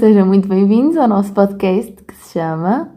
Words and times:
sejam 0.00 0.26
muito 0.26 0.48
bem-vindos 0.48 0.96
ao 0.96 1.06
nosso 1.06 1.32
podcast 1.32 1.92
que 2.04 2.14
se 2.14 2.32
chama 2.38 2.90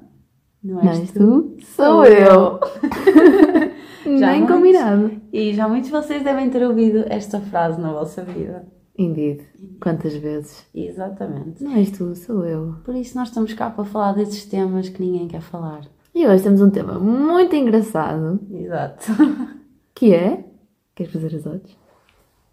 Não 0.63 0.81
Não 0.83 0.91
és 0.91 1.11
tu, 1.11 1.57
sou 1.75 2.05
eu. 2.05 2.59
Já 4.05 4.31
Nem 4.31 4.39
muitos- 4.41 4.55
combinado. 4.55 5.11
E 5.31 5.53
já 5.53 5.67
muitos 5.67 5.89
de 5.89 5.95
vocês 5.95 6.23
devem 6.23 6.49
ter 6.49 6.61
ouvido 6.63 7.05
esta 7.07 7.39
frase 7.39 7.79
na 7.79 7.91
vossa 7.93 8.21
vida. 8.23 8.65
Indeed. 8.97 9.41
Quantas 9.81 10.13
vezes? 10.15 10.65
Exatamente. 10.75 11.63
Não 11.63 11.75
és 11.75 11.89
tu, 11.91 12.13
sou 12.15 12.45
eu. 12.45 12.75
Por 12.83 12.93
isso 12.95 13.17
nós 13.17 13.29
estamos 13.29 13.53
cá 13.53 13.69
para 13.69 13.85
falar 13.85 14.11
desses 14.13 14.45
temas 14.45 14.89
que 14.89 15.01
ninguém 15.01 15.27
quer 15.27 15.41
falar. 15.41 15.81
E 16.13 16.27
hoje 16.27 16.43
temos 16.43 16.61
um 16.61 16.69
tema 16.69 16.99
muito 16.99 17.55
engraçado 17.55 18.39
Exato. 18.51 19.05
que 19.95 20.13
é. 20.13 20.43
Queres 20.95 21.11
fazer 21.13 21.35
as 21.35 21.45
olhos? 21.47 21.77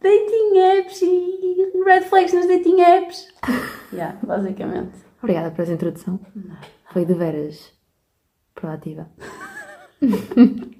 Dating 0.00 0.58
apps 0.58 1.02
e 1.02 1.72
red 1.84 2.02
flags 2.02 2.32
nos 2.32 2.46
dating 2.46 2.80
apps. 2.80 3.28
yeah, 3.92 4.18
basicamente. 4.22 4.92
Obrigada 5.22 5.50
por 5.50 5.62
essa 5.62 5.72
introdução. 5.72 6.18
Foi 6.92 7.04
de 7.04 7.14
veras 7.14 7.72
proativa. 8.54 9.08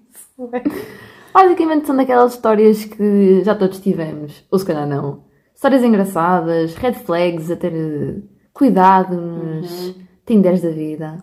Basicamente 1.32 1.86
são 1.86 1.96
daquelas 1.96 2.34
histórias 2.34 2.84
que 2.84 3.44
já 3.44 3.54
todos 3.54 3.78
tivemos, 3.78 4.44
ou 4.50 4.58
se 4.58 4.66
calhar 4.66 4.86
não. 4.86 5.24
Histórias 5.54 5.84
engraçadas, 5.84 6.74
red 6.74 6.94
flags, 6.94 7.50
a 7.50 7.56
ter 7.56 7.72
eh, 7.72 8.22
cuidado 8.52 9.14
nos 9.14 9.94
Tinders 10.24 10.62
da 10.62 10.70
vida, 10.70 11.22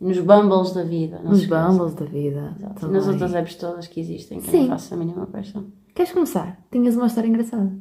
Nos 0.00 0.18
bumbles 0.18 0.72
da 0.72 0.82
vida. 0.82 1.20
nos 1.20 1.46
bumbles 1.46 1.94
da 1.94 2.04
vida. 2.04 2.54
Exato. 2.58 2.88
Nas 2.88 3.08
outras 3.08 3.34
apps 3.34 3.54
todas 3.54 3.86
que 3.86 4.00
existem, 4.00 4.40
que 4.40 4.48
eu 4.48 4.50
Sim. 4.50 4.60
não 4.62 4.68
faço 4.68 4.94
a 4.94 4.96
mínima 4.96 5.26
questão. 5.26 5.66
Queres 5.94 6.12
começar? 6.12 6.60
Tinhas 6.70 6.96
uma 6.96 7.06
história 7.06 7.28
engraçada. 7.28 7.72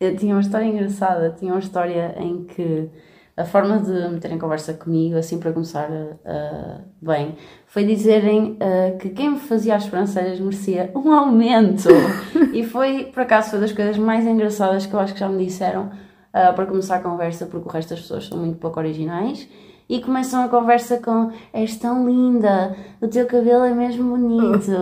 Eu 0.00 0.16
tinha 0.16 0.34
uma 0.34 0.40
história 0.40 0.66
engraçada, 0.66 1.30
tinha 1.38 1.52
uma 1.52 1.60
história 1.60 2.16
em 2.18 2.42
que 2.44 2.90
a 3.36 3.44
forma 3.44 3.78
de 3.78 4.08
meterem 4.08 4.38
conversa 4.38 4.74
comigo, 4.74 5.16
assim 5.16 5.38
para 5.38 5.52
começar 5.52 5.88
ah, 6.24 6.80
bem, 7.00 7.36
foi 7.66 7.84
dizerem 7.84 8.58
ah, 8.60 8.96
que 8.98 9.10
quem 9.10 9.30
me 9.30 9.38
fazia 9.38 9.76
as 9.76 9.84
sobrancelhas 9.84 10.40
merecia 10.40 10.90
um 10.94 11.12
aumento. 11.12 11.88
e 12.52 12.64
foi, 12.64 13.04
por 13.04 13.22
acaso, 13.22 13.50
foi 13.50 13.60
das 13.60 13.72
coisas 13.72 13.96
mais 13.96 14.26
engraçadas 14.26 14.86
que 14.86 14.94
eu 14.94 15.00
acho 15.00 15.14
que 15.14 15.20
já 15.20 15.28
me 15.28 15.44
disseram 15.44 15.90
ah, 16.32 16.52
para 16.52 16.66
começar 16.66 16.96
a 16.96 17.00
conversa, 17.00 17.46
porque 17.46 17.68
o 17.68 17.72
resto 17.72 17.90
das 17.90 18.00
pessoas 18.00 18.26
são 18.26 18.38
muito 18.38 18.58
pouco 18.58 18.78
originais. 18.80 19.48
E 19.92 20.00
começam 20.00 20.42
a 20.42 20.48
conversa 20.48 20.96
com 20.96 21.30
És 21.52 21.76
tão 21.76 22.08
linda, 22.08 22.74
o 22.98 23.06
teu 23.08 23.26
cabelo 23.26 23.64
é 23.64 23.74
mesmo 23.74 24.16
bonito. 24.16 24.72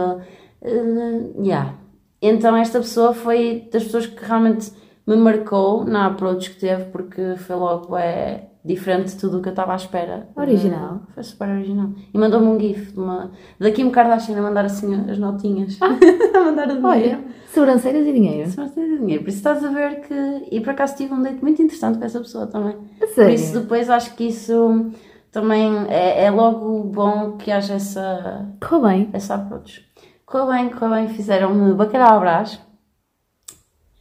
Uh, 0.62 1.44
yeah. 1.44 1.74
Então 2.22 2.56
esta 2.56 2.78
pessoa 2.78 3.12
foi 3.12 3.68
das 3.72 3.82
pessoas 3.82 4.06
que 4.06 4.24
realmente 4.24 4.70
me 5.04 5.16
marcou 5.16 5.84
na 5.84 6.06
approach 6.06 6.50
que 6.50 6.60
teve 6.60 6.84
porque 6.92 7.34
foi 7.38 7.56
logo 7.56 7.96
é 7.96 8.49
diferente 8.64 9.12
de 9.12 9.16
tudo 9.16 9.38
o 9.38 9.42
que 9.42 9.48
eu 9.48 9.52
estava 9.52 9.72
à 9.72 9.76
espera. 9.76 10.28
Original. 10.36 10.96
Uh, 10.96 11.12
foi 11.14 11.22
super 11.22 11.48
original. 11.48 11.90
E 12.12 12.18
mandou-me 12.18 12.46
um 12.46 12.60
gif 12.60 12.92
de 12.92 13.00
uma 13.00 13.30
da 13.58 13.70
Kim 13.70 13.90
Kardashian 13.90 14.38
a 14.38 14.42
mandar 14.42 14.64
assim 14.64 15.10
as 15.10 15.18
notinhas. 15.18 15.78
a 15.80 16.40
mandar 16.40 16.68
o 16.68 16.76
dinheiro. 16.76 16.86
Olha, 16.86 17.24
sobrancelhas 17.52 18.06
e 18.06 18.12
dinheiro. 18.12 18.50
Não 18.56 18.68
tens 18.68 18.98
dinheiro. 19.00 19.22
Por 19.22 19.28
isso 19.30 19.38
estás 19.38 19.64
a 19.64 19.68
ver 19.68 20.00
que. 20.02 20.46
E 20.50 20.60
por 20.60 20.70
acaso 20.70 20.96
tive 20.96 21.14
um 21.14 21.22
date 21.22 21.42
muito 21.42 21.62
interessante 21.62 21.98
com 21.98 22.04
essa 22.04 22.18
pessoa 22.20 22.46
também. 22.46 22.76
A 22.96 23.06
Por 23.06 23.08
sério? 23.14 23.34
isso 23.34 23.60
depois 23.60 23.88
acho 23.88 24.14
que 24.14 24.24
isso 24.24 24.90
também 25.32 25.86
é, 25.88 26.24
é 26.24 26.30
logo 26.30 26.84
bom 26.84 27.36
que 27.38 27.50
haja 27.50 27.74
essa, 27.74 28.46
Correu 28.60 28.82
bem. 28.82 29.10
essa 29.12 29.36
approach. 29.36 29.88
Correu 30.26 30.48
bem, 30.48 30.68
correu 30.68 30.90
bem, 30.90 31.08
fizeram-me 31.08 31.72
bacalhau 31.74 32.16
à 32.16 32.20
brás. 32.20 32.60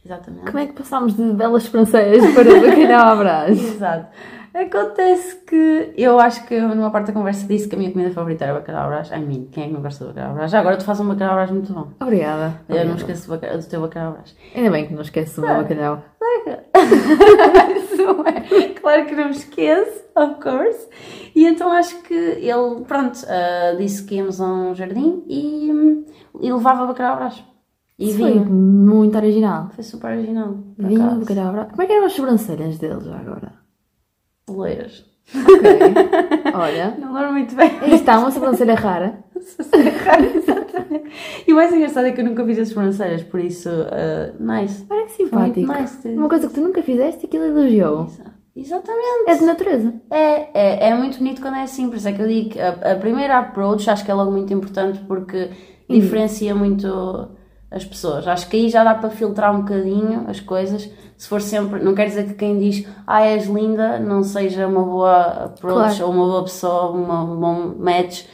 Exatamente. 0.04 0.46
Como 0.46 0.58
é 0.58 0.66
que 0.66 0.72
passámos 0.72 1.14
de 1.14 1.32
belas 1.34 1.62
sobrancelhas 1.64 2.34
para 2.34 2.60
bacalhau 2.60 3.12
à 3.12 3.14
brás? 3.16 3.58
Exato. 3.74 4.06
Acontece 4.52 5.36
que 5.46 5.92
eu 5.96 6.18
acho 6.18 6.44
que 6.46 6.54
eu, 6.54 6.68
numa 6.74 6.90
parte 6.90 7.06
da 7.08 7.12
conversa 7.12 7.46
disse 7.46 7.68
que 7.68 7.76
a 7.76 7.78
minha 7.78 7.92
comida 7.92 8.10
favorita 8.10 8.44
era 8.44 8.54
bacalhau 8.54 8.88
brás. 8.88 9.10
I 9.12 9.18
mean, 9.20 9.46
quem 9.52 9.64
é 9.64 9.66
que 9.68 9.72
não 9.72 9.80
gosta 9.80 10.04
de 10.04 10.10
bacalhau 10.12 10.34
brás? 10.34 10.50
Já 10.50 10.60
agora 10.60 10.76
tu 10.76 10.84
fazes 10.84 11.02
um 11.02 11.08
bacalhau 11.08 11.34
brás 11.34 11.50
muito 11.50 11.72
bom. 11.72 11.88
Obrigada. 12.00 12.60
Eu 12.68 12.84
não 12.84 12.92
Obrigada. 12.94 13.12
esqueço 13.12 13.28
do, 13.30 13.58
do 13.62 13.68
teu 13.68 13.80
bacalhau 13.80 14.12
brás. 14.12 14.36
Ainda 14.54 14.70
bem 14.70 14.86
que 14.88 14.94
não 14.94 15.02
esqueces 15.02 15.38
o 15.38 15.42
meu 15.42 15.50
Ah. 15.50 15.62
bacalhau. 15.62 16.02
É. 18.26 18.68
Claro 18.80 19.06
que 19.06 19.14
não 19.14 19.24
me 19.26 19.30
esqueço, 19.30 20.04
of 20.16 20.34
course. 20.42 20.88
E 21.34 21.46
então 21.46 21.70
acho 21.72 22.02
que 22.02 22.14
ele, 22.14 22.80
pronto, 22.86 23.20
ah, 23.28 23.74
disse 23.76 24.04
que 24.04 24.16
íamos 24.16 24.40
a 24.40 24.46
um 24.46 24.74
jardim 24.74 25.22
e, 25.28 26.04
e 26.40 26.52
levava 26.52 26.86
bacalhau 26.86 27.16
brás. 27.16 27.44
E 27.98 28.08
Isso 28.10 28.18
foi 28.18 28.32
vinho. 28.32 28.46
muito 28.46 29.16
original. 29.16 29.68
Foi 29.74 29.84
super 29.84 30.16
original. 30.16 30.56
Vinho, 30.78 31.20
bacalhau 31.20 31.52
brás. 31.52 31.70
Como 31.70 31.82
é 31.82 31.86
que 31.86 31.92
eram 31.92 32.06
as 32.06 32.12
sobrancelhas 32.12 32.78
deles 32.78 33.04
já 33.04 33.16
agora? 33.16 33.52
Loiras. 34.50 35.04
Ok. 35.34 36.52
Olha, 36.54 36.96
Não 36.98 37.12
lembro 37.14 37.32
muito 37.32 37.54
bem. 37.54 37.70
aí 37.80 37.94
está 37.94 38.18
uma 38.20 38.30
sobrancelha 38.30 38.74
rara. 38.74 39.18
Exatamente. 39.36 41.10
E 41.46 41.52
o 41.52 41.56
mais 41.56 41.72
engraçado 41.72 42.06
é 42.06 42.12
que 42.12 42.20
eu 42.20 42.24
nunca 42.24 42.44
fiz 42.44 42.58
as 42.58 42.68
sobrancelhas, 42.68 43.22
por 43.22 43.40
isso, 43.40 43.68
ah, 43.68 44.32
nice. 44.38 44.84
Olha 44.90 45.04
que 45.06 45.12
simpático. 45.12 45.72
Nice. 45.72 46.08
Uma 46.08 46.28
coisa 46.28 46.48
que 46.48 46.54
tu 46.54 46.60
nunca 46.60 46.82
fizeste 46.82 47.24
e 47.24 47.28
que 47.28 47.36
ele 47.36 47.46
elogiou. 47.48 48.04
Exa- 48.06 48.30
Exatamente. 48.56 49.24
É 49.28 49.34
de 49.36 49.44
natureza. 49.44 49.94
É, 50.10 50.86
é, 50.86 50.88
é 50.90 50.94
muito 50.94 51.18
bonito 51.18 51.40
quando 51.40 51.56
é 51.56 51.62
assim, 51.62 51.88
por 51.88 51.96
isso 51.96 52.08
é 52.08 52.12
que 52.12 52.20
eu 52.20 52.26
digo 52.28 52.50
que 52.50 52.60
a, 52.60 52.92
a 52.92 52.94
primeira 52.96 53.38
approach 53.38 53.88
acho 53.88 54.04
que 54.04 54.10
é 54.10 54.14
logo 54.14 54.30
muito 54.32 54.52
importante 54.52 54.98
porque 55.06 55.50
diferencia 55.88 56.54
muito 56.54 57.28
as 57.70 57.84
pessoas. 57.84 58.26
Acho 58.26 58.48
que 58.48 58.56
aí 58.56 58.68
já 58.68 58.82
dá 58.84 58.94
para 58.94 59.10
filtrar 59.10 59.54
um 59.54 59.60
bocadinho 59.60 60.24
as 60.28 60.40
coisas. 60.40 60.90
Se 61.16 61.28
for 61.28 61.40
sempre, 61.40 61.82
não 61.84 61.94
quer 61.94 62.06
dizer 62.06 62.26
que 62.26 62.34
quem 62.34 62.58
diz 62.58 62.86
ah, 63.06 63.22
és 63.24 63.46
linda 63.46 63.98
não 64.00 64.22
seja 64.22 64.66
uma 64.66 64.82
boa 64.82 65.22
approach 65.44 65.98
Claro. 65.98 66.04
ou 66.06 66.10
uma 66.12 66.24
boa 66.26 66.42
pessoa, 66.44 66.90
uma, 66.90 67.22
um 67.24 67.38
bom 67.38 67.74
match, 67.78 68.24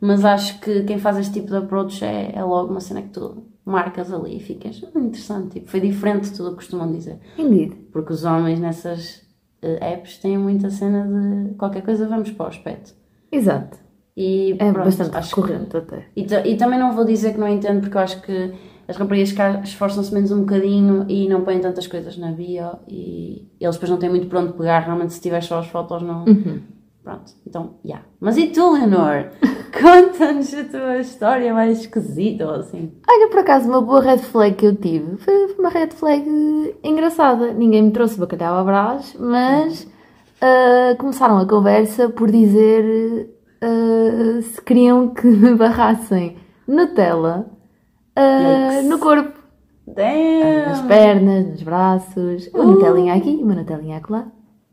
mas 0.00 0.24
acho 0.24 0.60
que 0.60 0.82
quem 0.84 0.98
faz 0.98 1.18
este 1.18 1.32
tipo 1.34 1.48
de 1.48 1.56
approach 1.56 2.04
é, 2.04 2.32
é 2.34 2.42
logo 2.44 2.70
uma 2.70 2.80
cena 2.80 3.02
que 3.02 3.08
tu 3.08 3.44
marcas 3.64 4.12
ali 4.12 4.36
e 4.36 4.40
ficas 4.40 4.80
"Hum, 4.94 5.06
interessante. 5.06 5.54
Tipo, 5.54 5.68
foi 5.70 5.80
diferente 5.80 6.30
de 6.30 6.36
tudo 6.36 6.48
o 6.48 6.50
que 6.50 6.56
costumam 6.58 6.90
dizer. 6.92 7.18
Indeed. 7.36 7.72
Porque 7.92 8.12
os 8.12 8.24
homens 8.24 8.60
nessas 8.60 9.22
eh, 9.60 9.92
apps 9.92 10.18
têm 10.18 10.38
muita 10.38 10.70
cena 10.70 11.02
de 11.48 11.54
qualquer 11.54 11.82
coisa 11.82 12.06
vamos 12.08 12.30
para 12.30 12.46
o 12.46 12.48
aspecto. 12.48 12.94
Exato. 13.32 13.78
E 14.16 14.52
É 14.52 14.72
pronto, 14.72 14.84
bastante 14.84 15.16
acho 15.16 15.34
que- 15.42 15.76
até. 15.76 16.06
E, 16.16 16.22
e 16.52 16.56
também 16.56 16.78
não 16.78 16.92
vou 16.94 17.04
dizer 17.04 17.32
que 17.34 17.40
não 17.40 17.48
entendo, 17.48 17.80
porque 17.80 17.96
eu 17.96 18.00
acho 18.00 18.22
que 18.22 18.54
as 18.88 18.96
raparigas 18.96 19.32
cá 19.32 19.60
esforçam-se 19.62 20.14
menos 20.14 20.30
um 20.30 20.40
bocadinho 20.40 21.06
e 21.08 21.28
não 21.28 21.42
põem 21.42 21.60
tantas 21.60 21.86
coisas 21.86 22.16
na 22.16 22.30
bio 22.30 22.70
e 22.88 23.48
eles 23.60 23.74
depois 23.74 23.90
não 23.90 23.98
têm 23.98 24.10
muito 24.10 24.36
onde 24.36 24.52
pegar. 24.52 24.80
Realmente, 24.80 25.12
se 25.12 25.20
tiver 25.20 25.42
só 25.42 25.58
as 25.58 25.66
fotos, 25.66 26.02
não. 26.02 26.24
Uhum. 26.24 26.60
Pronto, 27.02 27.32
então, 27.46 27.74
já. 27.84 28.00
Mas 28.20 28.36
e 28.36 28.48
tu, 28.48 28.72
Leonor? 28.72 29.26
Conta-nos 29.80 30.52
a 30.54 30.64
tua 30.64 30.98
história 30.98 31.52
mais 31.52 31.80
esquisita 31.80 32.46
ou 32.46 32.54
assim. 32.54 32.92
Olha, 33.08 33.28
por 33.28 33.40
acaso, 33.40 33.68
uma 33.68 33.80
boa 33.80 34.00
red 34.00 34.18
flag 34.18 34.56
que 34.56 34.66
eu 34.66 34.74
tive 34.74 35.16
foi 35.18 35.54
uma 35.58 35.68
red 35.68 35.90
flag 35.90 36.24
engraçada. 36.82 37.52
Ninguém 37.52 37.82
me 37.82 37.90
trouxe 37.90 38.18
bacalhau 38.18 38.56
à 38.56 38.64
brás, 38.64 39.14
mas 39.18 39.86
ah, 40.40 40.94
começaram 40.98 41.38
a 41.38 41.46
conversa 41.46 42.08
por 42.08 42.30
dizer 42.30 43.30
ah, 43.60 44.42
se 44.42 44.60
queriam 44.62 45.08
que 45.08 45.26
me 45.26 45.54
barrassem 45.54 46.36
Nutella 46.66 47.55
Yikes. 48.20 48.88
no 48.90 48.98
corpo. 48.98 49.32
Nas 49.86 49.96
Damn! 49.96 50.88
pernas, 50.88 51.46
nos 51.48 51.62
braços. 51.62 52.50
Uma 52.52 52.64
Uh. 52.64 52.66
Nutelinha 52.72 53.14
aqui, 53.14 53.38
uma 53.42 53.54
Nutelinha 53.54 53.98
acolá. 53.98 54.26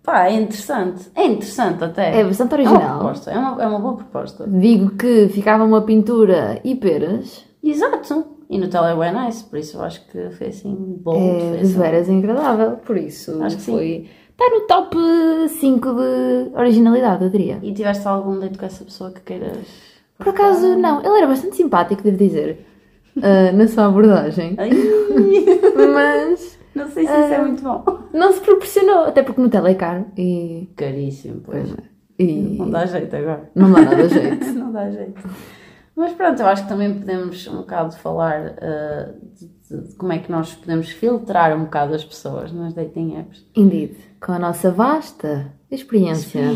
Pá, 0.04 0.28
é 0.28 0.34
interessante. 0.34 1.10
É 1.16 1.26
interessante 1.26 1.84
até. 1.84 2.20
É 2.20 2.24
bastante 2.24 2.56
É 2.56 2.58
uma 2.62 2.70
original. 2.72 3.00
proposta, 3.00 3.32
é 3.32 3.38
uma, 3.38 3.64
é 3.64 3.68
uma 3.68 3.80
boa 3.80 3.96
proposta. 3.96 4.46
Digo 4.48 4.92
que 4.98 5.30
ficava 5.30 5.64
uma 5.64 5.82
pintura 5.82 6.60
e 6.64 6.76
peras. 6.76 7.46
Exato. 7.64 8.26
E 8.50 8.58
Nutella 8.58 8.90
é 8.92 8.96
bem 8.96 9.26
nice, 9.26 9.44
por 9.46 9.58
isso 9.58 9.78
eu 9.78 9.84
acho 9.84 10.06
que 10.08 10.30
foi 10.32 10.48
assim 10.48 10.76
bold. 11.02 11.20
É 11.24 11.52
de 11.58 11.62
assim. 11.62 11.78
veras 11.80 12.10
agradável, 12.10 12.72
por 12.86 12.98
isso 12.98 13.42
Acho 13.42 13.56
que 13.56 13.62
sim. 13.64 13.72
foi. 13.72 14.10
Está 14.30 14.50
no 14.50 14.62
top 14.68 14.98
5 15.48 15.94
de 15.94 16.52
originalidade, 16.58 17.24
eu 17.24 17.30
diria. 17.30 17.60
E 17.62 17.72
tiveste 17.74 18.06
algum 18.08 18.38
date 18.40 18.58
com 18.58 18.66
essa 18.66 18.84
pessoa 18.84 19.12
que 19.12 19.22
queiras. 19.22 19.58
Por 20.18 20.30
acaso, 20.30 20.76
não, 20.76 21.00
ele 21.00 21.18
era 21.18 21.28
bastante 21.28 21.56
simpático, 21.56 22.04
devo 22.04 22.18
dizer, 22.18 22.66
ah, 23.22 23.52
na 23.52 23.68
sua 23.68 23.86
abordagem, 23.86 24.56
Ai, 24.58 24.70
mas 25.94 26.60
não 26.76 26.90
sei 26.90 27.06
se 27.06 27.12
isso 27.12 27.34
é 27.34 27.42
muito 27.42 27.64
bom. 27.64 27.84
não 28.14 28.32
se 28.32 28.42
proporcionou, 28.42 29.06
até 29.06 29.22
porque 29.24 29.42
Nutella 29.42 29.70
é 29.70 29.76
caro 29.76 30.06
e. 30.18 30.70
Caríssimo, 30.76 31.42
pois. 31.46 31.74
e 32.18 32.56
Não 32.58 32.70
dá 32.70 32.86
jeito 32.86 33.16
agora. 33.16 33.50
não 33.56 33.72
dá 33.72 33.82
nada 33.82 34.10
jeito. 34.10 34.46
não 34.54 34.72
dá 34.72 34.90
jeito. 34.90 35.22
Mas 35.96 36.12
pronto, 36.14 36.40
eu 36.42 36.48
acho 36.48 36.64
que 36.64 36.70
também 36.70 36.92
podemos 36.94 37.48
um 37.48 37.58
bocado 37.58 37.96
falar 37.96 38.56
ah, 38.62 39.10
de, 39.40 39.48
de- 39.48 39.88
de 39.90 39.96
como 39.96 40.12
é 40.12 40.20
que 40.20 40.32
nós 40.32 40.54
podemos 40.56 40.90
filtrar 40.90 41.56
um 41.56 41.64
bocado 41.66 41.94
as 41.94 42.04
pessoas 42.04 42.52
nas 42.52 42.74
dating 42.74 43.16
apps. 43.18 43.46
Indeed, 43.56 43.96
com 44.20 44.32
a 44.32 44.40
nossa 44.40 44.72
vasta 44.72 45.52
experiência 45.72 46.50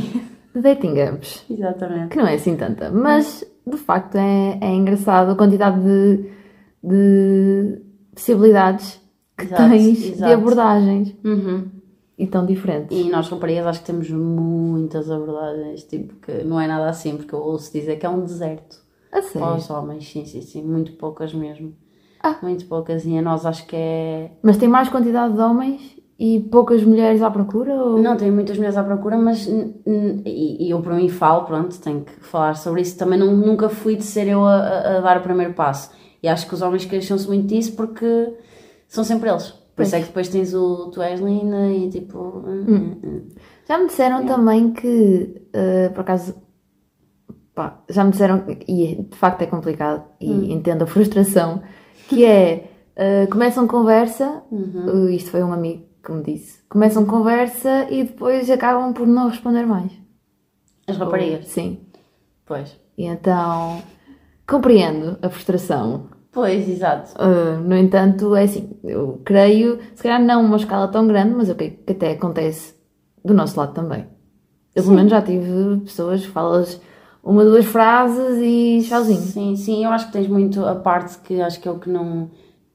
de 0.56 0.62
dating 0.62 0.98
apps. 1.00 1.46
Exatamente. 1.50 2.10
que 2.10 2.18
não 2.18 2.28
é 2.28 2.34
assim 2.36 2.56
tanta, 2.56 2.90
mas 2.92 3.44
de 3.66 3.78
facto 3.78 4.16
é, 4.16 4.58
é 4.62 4.70
engraçado 4.74 5.32
a 5.32 5.36
quantidade 5.36 5.80
de, 5.82 6.30
de 6.88 7.82
possibilidades 8.14 9.00
que 9.38 9.46
Exato, 9.46 9.70
tens 9.70 9.98
de 10.00 10.12
exato. 10.14 10.34
abordagens. 10.34 11.16
Uhum. 11.24 11.66
e 12.18 12.26
tão 12.26 12.46
diferentes. 12.46 12.98
E 12.98 13.10
nós 13.12 13.30
raparigas 13.30 13.68
acho 13.68 13.80
que 13.82 13.86
temos 13.86 14.10
muitas 14.10 15.12
abordagens, 15.12 15.84
tipo, 15.84 16.16
que 16.16 16.44
não 16.44 16.60
é 16.60 16.66
nada 16.68 16.90
assim, 16.90 17.16
porque 17.16 17.36
eu 17.36 17.40
ouço 17.40 17.72
dizer 17.72 17.98
que 17.98 18.06
é 18.06 18.10
um 18.10 18.22
deserto. 18.24 18.78
A 19.12 19.22
sério? 19.22 19.48
Para 19.48 19.56
os 19.58 19.70
homens, 19.70 20.10
sim, 20.10 20.26
sim, 20.26 20.42
sim, 20.42 20.64
muito 20.64 20.94
poucas 20.94 21.32
mesmo. 21.34 21.74
Ah. 22.24 22.36
Muito 22.42 22.66
poucas, 22.66 23.06
e 23.06 23.16
a 23.18 23.22
nós 23.22 23.46
acho 23.46 23.68
que 23.68 23.76
é. 23.76 24.32
Mas 24.42 24.58
tem 24.58 24.68
mais 24.68 24.90
quantidade 24.90 25.34
de 25.36 25.40
homens 25.40 25.96
e 26.20 26.40
poucas 26.52 26.84
mulheres 26.84 27.22
à 27.22 27.30
procura? 27.30 27.72
Ou... 27.76 28.02
Não, 28.02 28.18
tem 28.18 28.32
muitas 28.32 28.58
mulheres 28.58 28.76
à 28.78 28.84
procura, 28.84 29.16
mas. 29.16 29.48
E, 30.26 30.68
eu 30.72 30.82
por 30.82 30.94
mim 30.96 31.10
falo, 31.10 31.46
pronto, 31.46 31.80
tenho 31.80 32.02
que 32.02 32.12
falar 32.26 32.56
sobre 32.56 32.82
isso. 32.82 32.98
Também 32.98 33.20
não, 33.20 33.32
nunca 33.38 33.70
fui 33.70 33.96
de 33.96 34.04
ser 34.04 34.28
eu 34.28 34.44
a- 34.44 34.98
a 34.98 35.00
dar 35.02 35.18
o 35.20 35.22
primeiro 35.22 35.54
passo. 35.54 35.92
E 36.22 36.28
acho 36.28 36.48
que 36.48 36.54
os 36.54 36.62
homens 36.62 36.86
queixam-se 36.86 37.28
muito 37.28 37.48
disso 37.48 37.74
porque 37.76 38.34
são 38.88 39.04
sempre 39.04 39.30
eles. 39.30 39.54
Por 39.76 39.84
isso 39.84 39.96
é 39.96 40.00
que 40.00 40.08
depois 40.08 40.28
tens 40.28 40.56
o 40.56 40.90
tu 40.90 41.02
és 41.02 41.20
linda 41.20 41.68
e 41.72 41.88
tipo. 41.90 42.18
hum, 42.20 42.66
hum, 42.68 43.00
hum. 43.04 43.22
Já 43.68 43.78
me 43.78 43.88
disseram 43.88 44.26
também 44.26 44.72
que, 44.72 45.42
eh, 45.54 45.90
por 45.90 46.02
acaso, 46.02 46.34
pá, 47.54 47.84
já 47.90 48.04
me 48.04 48.12
disseram, 48.12 48.44
e 48.68 49.04
de 49.04 49.18
facto 49.18 49.42
é 49.42 49.46
complicado, 49.46 50.06
e 50.22 50.54
entendo 50.54 50.84
a 50.84 50.88
frustração, 50.88 51.62
que 52.08 52.24
é, 52.26 52.72
eh, 52.96 53.28
começam 53.28 53.68
conversa, 53.68 54.44
eh, 54.52 55.12
isto 55.12 55.30
foi 55.32 55.44
um 55.44 55.52
amigo 55.52 55.84
que 56.04 56.12
me 56.12 56.24
disse, 56.24 56.64
começam 56.70 57.06
conversa 57.06 57.88
e 57.92 58.06
depois 58.06 58.50
acabam 58.50 58.94
por 58.94 59.06
não 59.06 59.28
responder 59.28 59.66
mais. 59.66 59.92
As 60.88 60.98
raparigas. 60.98 61.48
Sim. 61.48 61.82
Pois. 62.46 62.80
E 62.98 63.06
então, 63.06 63.82
compreendo 64.48 65.18
a 65.22 65.30
frustração. 65.30 66.08
Pois, 66.32 66.68
exato. 66.70 67.14
Uh, 67.22 67.60
no 67.60 67.76
entanto, 67.76 68.36
é 68.36 68.44
assim, 68.44 68.70
eu 68.84 69.22
creio, 69.26 69.80
se 69.94 70.04
calhar 70.04 70.24
não 70.24 70.46
uma 70.46 70.58
escala 70.58 70.88
tão 70.88 71.08
grande, 71.08 71.36
mas 71.36 71.50
eu 71.50 71.56
creio 71.56 71.78
que 71.78 71.92
até 71.92 72.12
acontece 72.12 72.76
do 73.24 73.34
nosso 73.34 73.60
lado 73.60 73.74
também. 73.74 74.06
Eu 74.74 74.84
pelo 74.84 74.96
menos 74.96 75.12
já 75.12 75.22
tive 75.22 75.78
pessoas 75.84 76.22
que 76.22 76.32
falas 76.32 76.80
uma, 77.24 77.44
duas 77.44 77.66
frases 77.66 78.38
e 78.40 78.88
tchauzinho. 78.88 79.20
Sim, 79.20 79.56
sim, 79.56 79.84
eu 79.84 79.90
acho 79.90 80.08
que 80.08 80.14
tens 80.14 80.28
muito 80.28 80.64
a 80.66 80.76
parte 80.76 81.18
que 81.20 81.42
acho 81.42 81.60
que 81.60 81.68
é 81.68 81.72
o 81.72 81.80
que 81.80 81.90
não. 81.90 82.30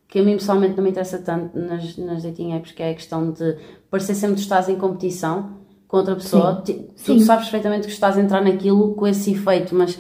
que 0.09 0.19
a 0.19 0.23
mim 0.23 0.33
pessoalmente 0.33 0.77
não 0.77 0.83
me 0.83 0.91
interessa 0.91 1.19
tanto 1.19 1.57
nas, 1.57 1.97
nas 1.97 2.23
dating 2.25 2.53
apps, 2.53 2.73
que 2.73 2.83
é 2.83 2.91
a 2.91 2.95
questão 2.95 3.31
de 3.31 3.57
parecer 3.89 4.15
sempre 4.15 4.35
que 4.35 4.43
estás 4.43 4.69
em 4.69 4.77
competição 4.77 5.62
com 5.93 5.99
outra 5.99 6.15
pessoa. 6.17 6.63
Ti- 6.65 6.89
Tu 7.05 7.13
Sim. 7.13 7.21
sabes 7.21 7.45
perfeitamente 7.45 7.87
que 7.87 7.93
estás 7.93 8.17
a 8.17 8.21
entrar 8.21 8.43
naquilo 8.43 8.95
com 8.95 9.07
esse 9.07 9.33
efeito, 9.33 9.75
mas 9.75 9.99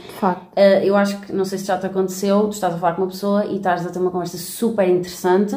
eh, 0.56 0.82
eu 0.88 0.96
acho 0.96 1.18
que, 1.20 1.32
não 1.32 1.44
sei 1.44 1.58
se 1.58 1.66
já 1.66 1.76
te 1.76 1.84
aconteceu, 1.84 2.44
tu 2.48 2.52
estás 2.52 2.72
a 2.74 2.78
falar 2.78 2.94
com 2.94 3.02
uma 3.02 3.08
pessoa 3.08 3.44
e 3.44 3.56
estás 3.56 3.84
a 3.86 3.90
ter 3.90 3.98
uma 3.98 4.10
conversa 4.10 4.38
super 4.38 4.88
interessante 4.88 5.54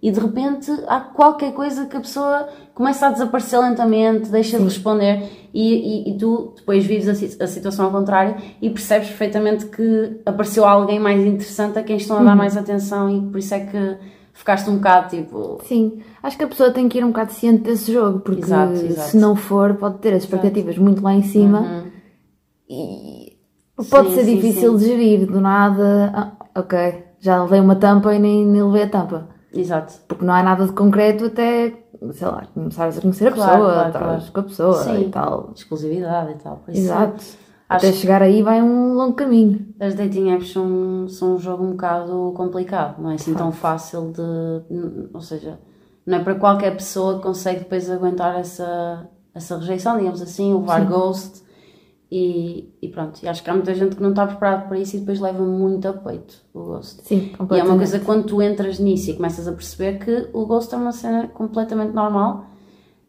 e 0.00 0.10
de 0.10 0.18
repente 0.20 0.70
há 0.86 1.00
qualquer 1.00 1.52
coisa 1.52 1.84
que 1.86 1.96
a 1.96 2.00
pessoa 2.00 2.48
começa 2.74 3.08
a 3.08 3.10
desaparecer 3.10 3.58
lentamente, 3.60 4.30
deixa 4.30 4.56
de 4.56 4.64
responder 4.64 5.28
e, 5.52 6.08
e, 6.10 6.14
e 6.14 6.18
tu 6.18 6.54
depois 6.56 6.84
vives 6.86 7.08
a, 7.40 7.44
a 7.44 7.46
situação 7.46 7.84
ao 7.86 7.90
contrário 7.90 8.36
e 8.62 8.70
percebes 8.70 9.08
perfeitamente 9.08 9.66
que 9.66 10.20
apareceu 10.24 10.64
alguém 10.64 10.98
mais 10.98 11.20
interessante 11.26 11.78
a 11.78 11.82
quem 11.82 11.96
estão 11.96 12.16
a 12.16 12.20
Uhum. 12.20 12.24
dar 12.26 12.36
mais 12.36 12.56
atenção 12.56 13.10
e 13.10 13.20
por 13.30 13.38
isso 13.38 13.52
é 13.54 13.60
que 13.60 13.96
ficaste 14.34 14.68
um 14.68 14.76
bocado 14.76 15.08
tipo. 15.08 15.58
Sim, 15.64 16.02
acho 16.22 16.36
que 16.36 16.44
a 16.44 16.48
pessoa 16.48 16.70
tem 16.70 16.88
que 16.88 16.98
ir 16.98 17.04
um 17.04 17.08
bocado 17.08 17.32
ciente 17.32 17.62
desse 17.62 17.90
jogo, 17.92 18.20
porque 18.20 18.42
Exato, 18.42 18.72
exato. 18.74 19.08
se 19.10 19.16
não 19.16 19.34
for, 19.34 19.74
pode 19.74 19.98
ter 19.98 20.12
as 20.12 20.24
expectativas 20.24 20.76
muito 20.76 21.02
lá 21.02 21.14
em 21.14 21.22
cima 21.22 21.60
Uhum. 21.60 21.82
e 22.68 23.36
pode 23.90 24.08
Sim, 24.10 24.14
ser 24.16 24.24
sim, 24.24 24.34
difícil 24.36 24.76
de 24.76 24.84
gerir. 24.84 25.26
Do 25.26 25.40
nada, 25.40 26.12
ah, 26.14 26.60
ok, 26.60 27.04
já 27.20 27.42
levei 27.42 27.60
uma 27.60 27.76
tampa 27.76 28.14
e 28.14 28.18
nem, 28.18 28.44
nem 28.44 28.62
levei 28.62 28.82
a 28.82 28.88
tampa. 28.88 29.28
Exato. 29.52 29.94
Porque 30.08 30.24
não 30.24 30.34
há 30.34 30.42
nada 30.42 30.66
de 30.66 30.72
concreto 30.72 31.26
até, 31.26 31.72
sei 32.12 32.26
lá, 32.26 32.44
começares 32.52 32.98
a 32.98 33.00
conhecer 33.00 33.28
a 33.28 33.32
Claro, 33.32 33.52
pessoa, 33.52 33.72
claro, 33.72 33.88
estás 33.88 34.04
claro. 34.04 34.32
com 34.32 34.40
a 34.40 34.42
pessoa 34.42 34.74
Sim. 34.74 35.00
e 35.02 35.08
tal. 35.10 35.50
Exclusividade 35.54 36.32
e 36.32 36.34
tal. 36.36 36.56
Por 36.56 36.74
isso, 36.74 36.92
Acho 37.68 37.86
Até 37.86 37.96
chegar 37.96 38.22
aí 38.22 38.42
vai 38.42 38.60
um 38.62 38.92
longo 38.94 39.14
caminho. 39.14 39.66
As 39.80 39.94
dating 39.94 40.30
apps 40.30 40.52
são, 40.52 41.08
são 41.08 41.34
um 41.34 41.38
jogo 41.38 41.64
um 41.64 41.70
bocado 41.70 42.32
complicado, 42.36 43.00
não 43.00 43.10
é 43.10 43.14
assim 43.14 43.34
tão 43.34 43.50
fácil 43.52 44.12
de. 44.12 45.10
Ou 45.12 45.20
seja, 45.20 45.58
não 46.04 46.18
é 46.18 46.22
para 46.22 46.34
qualquer 46.34 46.76
pessoa 46.76 47.16
que 47.16 47.22
consegue 47.22 47.60
depois 47.60 47.88
aguentar 47.88 48.38
essa, 48.38 49.08
essa 49.34 49.56
rejeição, 49.58 49.96
digamos 49.96 50.20
assim, 50.20 50.52
levar 50.52 50.84
ghost 50.84 51.42
e, 52.10 52.68
e 52.82 52.88
pronto. 52.88 53.20
E 53.22 53.28
acho 53.28 53.42
que 53.42 53.48
há 53.48 53.54
muita 53.54 53.74
gente 53.74 53.96
que 53.96 54.02
não 54.02 54.10
está 54.10 54.26
preparado 54.26 54.68
para 54.68 54.78
isso 54.78 54.96
e 54.96 55.00
depois 55.00 55.18
leva 55.18 55.42
muito 55.42 55.88
a 55.88 55.92
peito 55.94 56.36
o 56.52 56.64
ghost. 56.64 57.02
Sim, 57.02 57.16
E 57.16 57.32
é 57.32 57.36
completamente. 57.36 57.70
uma 57.70 57.76
coisa 57.78 57.98
quando 58.00 58.26
tu 58.26 58.42
entras 58.42 58.78
nisso 58.78 59.10
e 59.10 59.14
começas 59.14 59.48
a 59.48 59.52
perceber 59.52 59.98
que 59.98 60.28
o 60.34 60.44
ghost 60.46 60.72
é 60.74 60.78
uma 60.78 60.92
cena 60.92 61.28
completamente 61.28 61.92
normal 61.94 62.44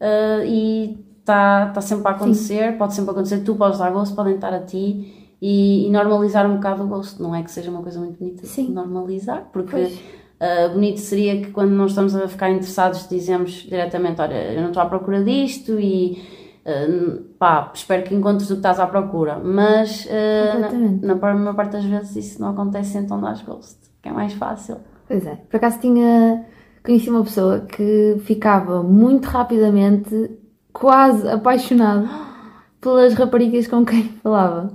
uh, 0.00 0.44
e 0.44 1.05
está 1.26 1.66
tá 1.66 1.80
sempre 1.80 2.06
a 2.06 2.12
acontecer, 2.12 2.78
pode 2.78 2.94
sempre 2.94 3.10
acontecer, 3.10 3.38
tu 3.40 3.56
podes 3.56 3.80
dar 3.80 3.90
ghost, 3.90 4.14
podem 4.14 4.36
estar 4.36 4.54
a 4.54 4.60
ti 4.60 5.34
e, 5.42 5.86
e 5.86 5.90
normalizar 5.90 6.48
um 6.48 6.54
bocado 6.54 6.84
o 6.84 6.86
ghost. 6.86 7.20
Não 7.20 7.34
é 7.34 7.42
que 7.42 7.50
seja 7.50 7.68
uma 7.68 7.82
coisa 7.82 7.98
muito 7.98 8.16
bonita 8.16 8.46
Sim. 8.46 8.70
normalizar, 8.70 9.48
porque 9.52 9.76
uh, 9.76 10.72
bonito 10.72 11.00
seria 11.00 11.42
que 11.42 11.50
quando 11.50 11.72
não 11.72 11.86
estamos 11.86 12.14
a 12.14 12.28
ficar 12.28 12.50
interessados 12.50 13.08
dizemos 13.08 13.50
diretamente, 13.68 14.20
olha, 14.20 14.52
eu 14.52 14.60
não 14.60 14.68
estou 14.68 14.82
à 14.82 14.86
procura 14.86 15.22
disto 15.24 15.80
e 15.80 16.22
uh, 16.64 17.20
pá, 17.40 17.72
espero 17.74 18.04
que 18.04 18.14
encontres 18.14 18.48
o 18.50 18.54
que 18.54 18.60
estás 18.60 18.78
à 18.78 18.86
procura. 18.86 19.40
Mas 19.40 20.06
uh, 20.06 21.02
na, 21.02 21.14
na 21.14 21.34
maior 21.34 21.56
parte 21.56 21.72
das 21.72 21.84
vezes 21.84 22.14
isso 22.14 22.40
não 22.40 22.50
acontece, 22.50 22.98
então 22.98 23.20
dás 23.20 23.42
ghost, 23.42 23.78
que 24.00 24.08
é 24.08 24.12
mais 24.12 24.32
fácil. 24.34 24.76
Pois 25.08 25.26
é. 25.26 25.34
Por 25.50 25.56
acaso 25.56 25.80
tinha. 25.80 26.46
Conheci 26.84 27.10
uma 27.10 27.24
pessoa 27.24 27.62
que 27.62 28.14
ficava 28.20 28.80
muito 28.80 29.24
rapidamente 29.24 30.38
quase 30.78 31.26
apaixonado 31.28 32.08
pelas 32.80 33.14
raparigas 33.14 33.66
com 33.66 33.84
quem 33.84 34.04
falava. 34.22 34.70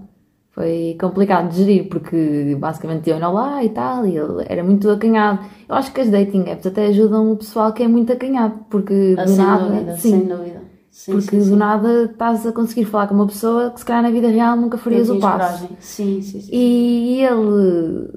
Foi 0.50 0.98
complicado 1.00 1.50
de 1.50 1.57
gerir 1.63 1.88
porque 1.89 2.57
basicamente 2.59 3.09
iam 3.09 3.31
lá 3.33 3.63
e 3.63 3.69
tal 3.69 4.06
e 4.06 4.18
ele 4.18 4.44
era 4.48 4.63
muito 4.63 4.89
acanhado. 4.89 5.39
Eu 5.69 5.75
acho 5.75 5.94
que 5.94 6.01
as 6.01 6.09
dating 6.09 6.44
apps 6.50 6.65
até 6.68 6.88
ajudam 6.88 7.31
o 7.31 7.38
pessoal 7.38 7.71
que 7.71 7.83
é 7.83 7.88
muito 7.88 8.12
acanhado 8.12 8.56
porque 8.69 9.15
Ah, 9.18 9.24
do 9.24 9.30
sem 9.30 9.38
nada. 9.38 9.65
dúvida, 9.65 9.98
sim, 9.98 10.09
sem 10.12 10.19
dúvida. 10.25 10.62
Sim, 10.89 11.12
porque 11.13 11.30
sim, 11.30 11.38
do 11.39 11.44
sim. 11.45 11.56
nada 11.56 12.04
estás 12.04 12.45
a 12.45 12.51
conseguir 12.51 12.83
falar 12.86 13.07
com 13.07 13.13
uma 13.15 13.27
pessoa 13.27 13.69
que 13.71 13.80
se 13.80 13.86
calhar 13.86 14.04
na 14.04 14.12
vida 14.12 14.27
real 14.27 14.57
nunca 14.57 14.77
farias 14.77 15.07
Não 15.07 15.15
o 15.18 15.19
passo. 15.21 15.69
Sim, 15.80 16.21
sim, 16.21 16.42
sim. 16.42 16.50
E 16.51 17.21
ele 17.24 18.09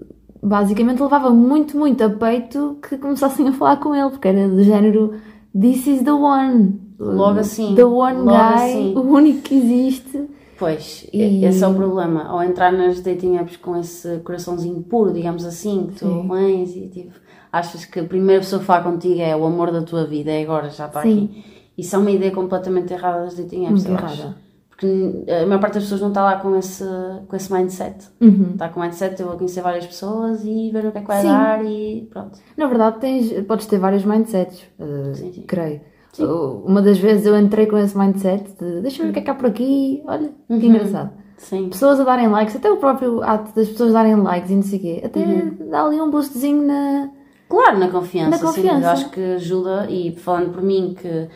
basicamente 0.42 1.00
levava 1.00 1.30
muito, 1.30 1.78
muito 1.78 2.02
a 2.02 2.10
peito 2.10 2.78
que 2.82 2.98
começassem 2.98 3.48
a 3.48 3.52
falar 3.52 3.76
com 3.76 3.94
ele, 3.94 4.10
porque 4.10 4.26
era 4.26 4.48
do 4.48 4.62
género 4.62 5.14
This 5.58 5.86
is 5.86 6.02
the 6.02 6.12
one. 6.12 6.80
Logo 6.98 7.40
assim, 7.40 7.74
The 7.74 7.84
one 7.84 8.18
logo 8.20 8.28
guy, 8.30 8.54
assim. 8.54 8.94
o 8.96 9.00
único 9.00 9.42
que 9.42 9.54
existe. 9.56 10.28
Pois, 10.58 11.06
E- 11.12 11.44
esse 11.44 11.64
é 11.64 11.66
o 11.66 11.74
problema. 11.74 12.24
Ao 12.24 12.42
entrar 12.42 12.72
nas 12.72 13.00
dating 13.00 13.36
apps 13.36 13.56
com 13.56 13.76
esse 13.76 14.18
coraçãozinho 14.18 14.80
puro, 14.82 15.12
digamos 15.12 15.44
assim, 15.44 15.88
que 15.88 15.98
tu 15.98 16.06
Sim. 16.06 16.30
lês 16.30 16.76
e 16.76 16.88
tipo, 16.88 17.12
achas 17.52 17.84
que 17.84 17.98
a 17.98 18.04
primeira 18.04 18.40
pessoa 18.40 18.62
a 18.62 18.64
falar 18.64 18.84
contigo 18.84 19.20
é 19.20 19.34
o 19.36 19.44
amor 19.44 19.72
da 19.72 19.82
tua 19.82 20.04
vida, 20.06 20.30
é 20.30 20.42
agora, 20.42 20.70
já 20.70 20.86
está 20.86 21.02
Sim. 21.02 21.24
aqui. 21.24 21.44
Isso 21.76 21.96
é 21.96 21.98
uma 21.98 22.10
ideia 22.12 22.30
completamente 22.30 22.92
errada 22.92 23.24
das 23.24 23.34
dating 23.34 23.62
apps, 23.66 23.84
Muito 23.84 23.88
eu 23.88 23.92
errada. 23.94 24.12
acho. 24.12 24.34
Porque 24.70 25.24
a 25.28 25.46
maior 25.46 25.60
parte 25.60 25.74
das 25.74 25.82
pessoas 25.84 26.00
não 26.00 26.08
está 26.08 26.22
lá 26.24 26.36
com 26.36 26.56
esse, 26.56 26.84
com 27.28 27.36
esse 27.36 27.52
mindset. 27.52 28.08
Uhum. 28.20 28.50
Está 28.52 28.68
com 28.68 28.78
o 28.78 28.82
mindset, 28.82 29.20
eu 29.20 29.28
vou 29.28 29.36
conhecer 29.36 29.60
várias 29.60 29.86
pessoas 29.86 30.44
e 30.44 30.70
ver 30.72 30.86
o 30.86 30.92
que 30.92 30.98
é 30.98 31.00
que 31.00 31.06
vai 31.06 31.22
Sim. 31.22 31.28
dar 31.28 31.64
e 31.64 32.08
pronto. 32.10 32.38
Na 32.56 32.66
verdade, 32.66 32.98
tens, 33.00 33.44
podes 33.46 33.66
ter 33.66 33.78
vários 33.78 34.04
mindsets, 34.04 34.62
uh, 34.78 35.14
Sim, 35.14 35.32
sim. 35.32 35.42
creio. 35.46 35.80
Uh, 36.22 36.62
Uma 36.66 36.80
das 36.82 36.98
vezes 36.98 37.26
eu 37.26 37.36
entrei 37.38 37.66
com 37.66 37.76
esse 37.78 37.96
mindset 37.96 38.44
de 38.60 38.80
deixa-me 38.80 39.06
ver 39.06 39.10
o 39.10 39.12
que 39.14 39.18
é 39.20 39.22
que 39.22 39.30
há 39.30 39.34
por 39.34 39.46
aqui, 39.46 40.02
olha, 40.06 40.30
que 40.48 40.66
engraçado. 40.66 41.10
Sim. 41.36 41.68
Pessoas 41.68 41.98
a 42.00 42.04
darem 42.04 42.28
likes, 42.28 42.54
até 42.56 42.70
o 42.70 42.76
próprio 42.76 43.22
ato 43.22 43.54
das 43.54 43.68
pessoas 43.68 43.92
darem 43.92 44.14
likes 44.16 44.50
e 44.50 44.54
não 44.54 44.62
sei 44.62 44.78
o 44.78 44.82
quê, 44.82 45.02
até 45.04 45.20
Uhum. 45.20 45.56
dá 45.70 45.84
ali 45.84 46.00
um 46.00 46.10
boostzinho 46.10 46.62
na. 46.66 47.10
Claro, 47.48 47.78
na 47.78 47.88
confiança. 47.88 48.30
Na 48.30 48.36
sim, 48.38 48.44
confiança. 48.46 48.86
eu 48.86 48.90
acho 48.90 49.10
que 49.10 49.20
ajuda 49.34 49.86
e 49.90 50.12
falando 50.16 50.52
por 50.52 50.62
mim 50.62 50.94
que 51.00 51.28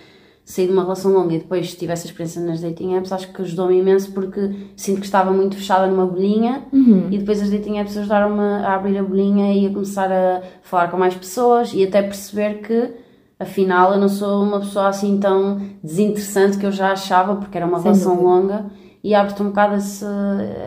saí 0.44 0.66
de 0.66 0.72
uma 0.72 0.82
relação 0.82 1.12
longa 1.12 1.34
e 1.34 1.38
depois 1.38 1.74
tive 1.74 1.92
essa 1.92 2.06
experiência 2.06 2.40
nas 2.40 2.62
dating 2.62 2.94
apps, 2.94 3.12
acho 3.12 3.30
que 3.32 3.42
ajudou-me 3.42 3.78
imenso 3.78 4.12
porque 4.12 4.40
sinto 4.76 5.00
que 5.00 5.04
estava 5.06 5.30
muito 5.30 5.56
fechada 5.56 5.86
numa 5.86 6.06
bolinha 6.06 6.62
e 7.10 7.18
depois 7.18 7.42
as 7.42 7.50
dating 7.50 7.78
apps 7.78 7.96
ajudaram-me 7.98 8.40
a 8.40 8.74
abrir 8.74 8.96
a 8.96 9.02
bolinha 9.02 9.52
e 9.52 9.66
a 9.66 9.70
começar 9.70 10.10
a 10.10 10.40
falar 10.62 10.88
com 10.90 10.96
mais 10.96 11.14
pessoas 11.14 11.74
e 11.74 11.84
até 11.84 12.00
perceber 12.00 12.62
que 12.62 12.90
afinal 13.38 13.92
eu 13.92 13.98
não 14.00 14.08
sou 14.08 14.42
uma 14.42 14.60
pessoa 14.60 14.88
assim 14.88 15.18
tão 15.18 15.60
desinteressante 15.82 16.58
que 16.58 16.66
eu 16.66 16.72
já 16.72 16.92
achava 16.92 17.36
porque 17.36 17.56
era 17.56 17.66
uma 17.66 17.78
Sem 17.78 17.84
relação 17.92 18.12
dúvida. 18.16 18.28
longa 18.28 18.66
e 19.02 19.14
abre-te 19.14 19.42
um 19.42 19.46
bocado 19.48 19.76
esse, 19.76 20.04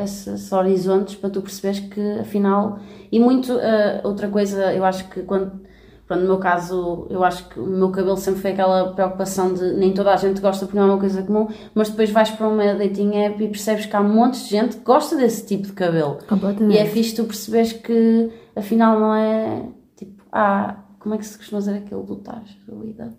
esses 0.03 0.51
horizontes 0.51 1.15
para 1.15 1.29
tu 1.29 1.41
perceberes 1.41 1.79
que 1.81 2.19
afinal 2.19 2.79
e 3.11 3.19
muito 3.19 3.51
eh, 3.59 4.01
outra 4.03 4.27
coisa 4.29 4.73
eu 4.73 4.85
acho 4.85 5.07
que 5.09 5.21
quando 5.23 5.51
pronto, 6.07 6.21
no 6.21 6.27
meu 6.27 6.37
caso 6.37 7.07
eu 7.09 7.23
acho 7.25 7.49
que 7.49 7.59
o 7.59 7.65
meu 7.65 7.89
cabelo 7.91 8.15
sempre 8.15 8.39
foi 8.41 8.51
aquela 8.51 8.93
preocupação 8.93 9.53
de 9.53 9.73
nem 9.73 9.93
toda 9.93 10.13
a 10.13 10.15
gente 10.15 10.39
gosta 10.39 10.65
porque 10.65 10.77
não 10.79 10.87
é 10.87 10.91
uma 10.93 10.99
coisa 10.99 11.21
comum 11.23 11.49
mas 11.75 11.89
depois 11.89 12.09
vais 12.09 12.29
para 12.31 12.47
uma 12.47 12.73
dating 12.73 13.15
app 13.17 13.43
e 13.43 13.47
percebes 13.49 13.85
que 13.85 13.95
há 13.97 13.99
um 13.99 14.07
monte 14.13 14.41
de 14.43 14.49
gente 14.49 14.77
que 14.77 14.83
gosta 14.85 15.17
desse 15.17 15.45
tipo 15.45 15.63
de 15.67 15.73
cabelo 15.73 16.19
Completamente. 16.27 16.73
e 16.73 16.77
é 16.77 16.85
fixe 16.85 17.13
tu 17.15 17.25
perceberes 17.25 17.73
que 17.73 18.31
afinal 18.55 18.97
não 18.97 19.13
é 19.13 19.63
tipo 19.97 20.23
ah 20.31 20.77
como 21.01 21.15
é 21.15 21.17
que 21.17 21.25
se 21.25 21.37
costuma 21.37 21.59
dizer 21.59 21.75
aquele 21.77 22.03
do 22.03 22.15
Taj 22.15 22.57
da 22.67 22.75
Lida 22.75 23.13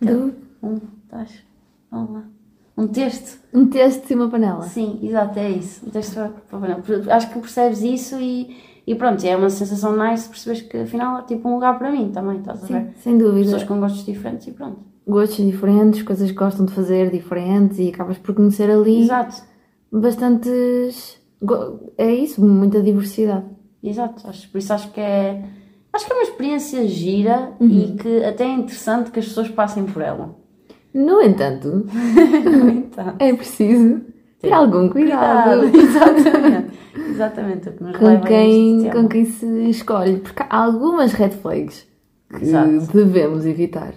Do- 0.00 0.34
um 0.62 0.74
estás. 1.04 1.30
Vamos 1.90 2.10
lá. 2.12 2.24
Um 2.78 2.86
texto. 2.88 3.40
Um 3.54 3.66
texto 3.68 4.10
e 4.10 4.14
uma 4.14 4.28
panela. 4.28 4.62
Sim, 4.62 4.98
exato, 5.02 5.38
é 5.38 5.50
isso. 5.50 5.86
Um 5.86 5.90
texto 5.90 6.14
para 6.14 6.28
para 6.28 6.60
panela. 6.60 6.82
Por- 6.82 7.10
Acho 7.10 7.28
que 7.32 7.38
percebes 7.40 7.80
isso 7.82 8.20
e, 8.20 8.54
e 8.86 8.94
pronto, 8.94 9.24
é 9.24 9.34
uma 9.36 9.48
sensação 9.50 9.96
nice 9.96 10.28
percebes 10.28 10.62
que 10.62 10.76
afinal 10.78 11.20
é 11.20 11.22
tipo 11.22 11.48
um 11.48 11.54
lugar 11.54 11.78
para 11.78 11.90
mim 11.90 12.10
também, 12.12 12.38
estás 12.38 12.62
a 12.64 12.66
ver? 12.66 12.84
Sim, 12.88 13.00
sem 13.00 13.18
dúvida. 13.18 13.44
Pessoas 13.44 13.64
com 13.64 13.80
gostos 13.80 14.04
diferentes 14.04 14.46
e 14.46 14.50
pronto. 14.52 14.80
Gostos 15.08 15.44
diferentes, 15.44 16.02
coisas 16.02 16.30
que 16.30 16.36
gostam 16.36 16.66
de 16.66 16.72
fazer 16.72 17.10
diferentes 17.10 17.78
e 17.78 17.88
acabas 17.88 18.18
por 18.18 18.34
conhecer 18.34 18.68
ali 18.70 19.00
Exato, 19.02 19.42
bastantes. 19.90 21.18
É 21.96 22.12
isso, 22.14 22.44
muita 22.44 22.82
diversidade. 22.82 23.44
exato. 23.82 24.26
Acho, 24.28 24.48
por 24.50 24.58
isso 24.58 24.72
acho 24.72 24.90
que 24.92 25.00
é. 25.00 25.44
Acho 25.96 26.04
que 26.04 26.12
é 26.12 26.16
uma 26.16 26.22
experiência 26.24 26.86
gira 26.86 27.52
e 27.58 27.96
que 27.98 28.22
até 28.22 28.44
é 28.44 28.52
interessante 28.52 29.10
que 29.10 29.18
as 29.18 29.24
pessoas 29.24 29.48
passem 29.48 29.86
por 29.86 30.02
ela. 30.02 30.36
No 30.92 31.22
entanto, 31.22 31.86
Então, 32.68 33.14
é 33.18 33.32
preciso 33.32 34.02
ter 34.38 34.52
algum 34.52 34.90
cuidado, 34.90 35.64
Exatamente. 35.74 36.76
Exatamente. 37.08 37.68
O 37.70 37.72
que 37.72 37.98
com, 37.98 38.20
quem, 38.20 38.90
com 38.90 39.08
quem 39.08 39.24
se 39.24 39.70
escolhe, 39.70 40.18
porque 40.18 40.42
há 40.42 40.64
algumas 40.64 41.12
red 41.14 41.30
flags 41.30 41.88
que 42.28 42.44
Exato. 42.44 42.92
devemos 42.92 43.46
evitar 43.46 43.94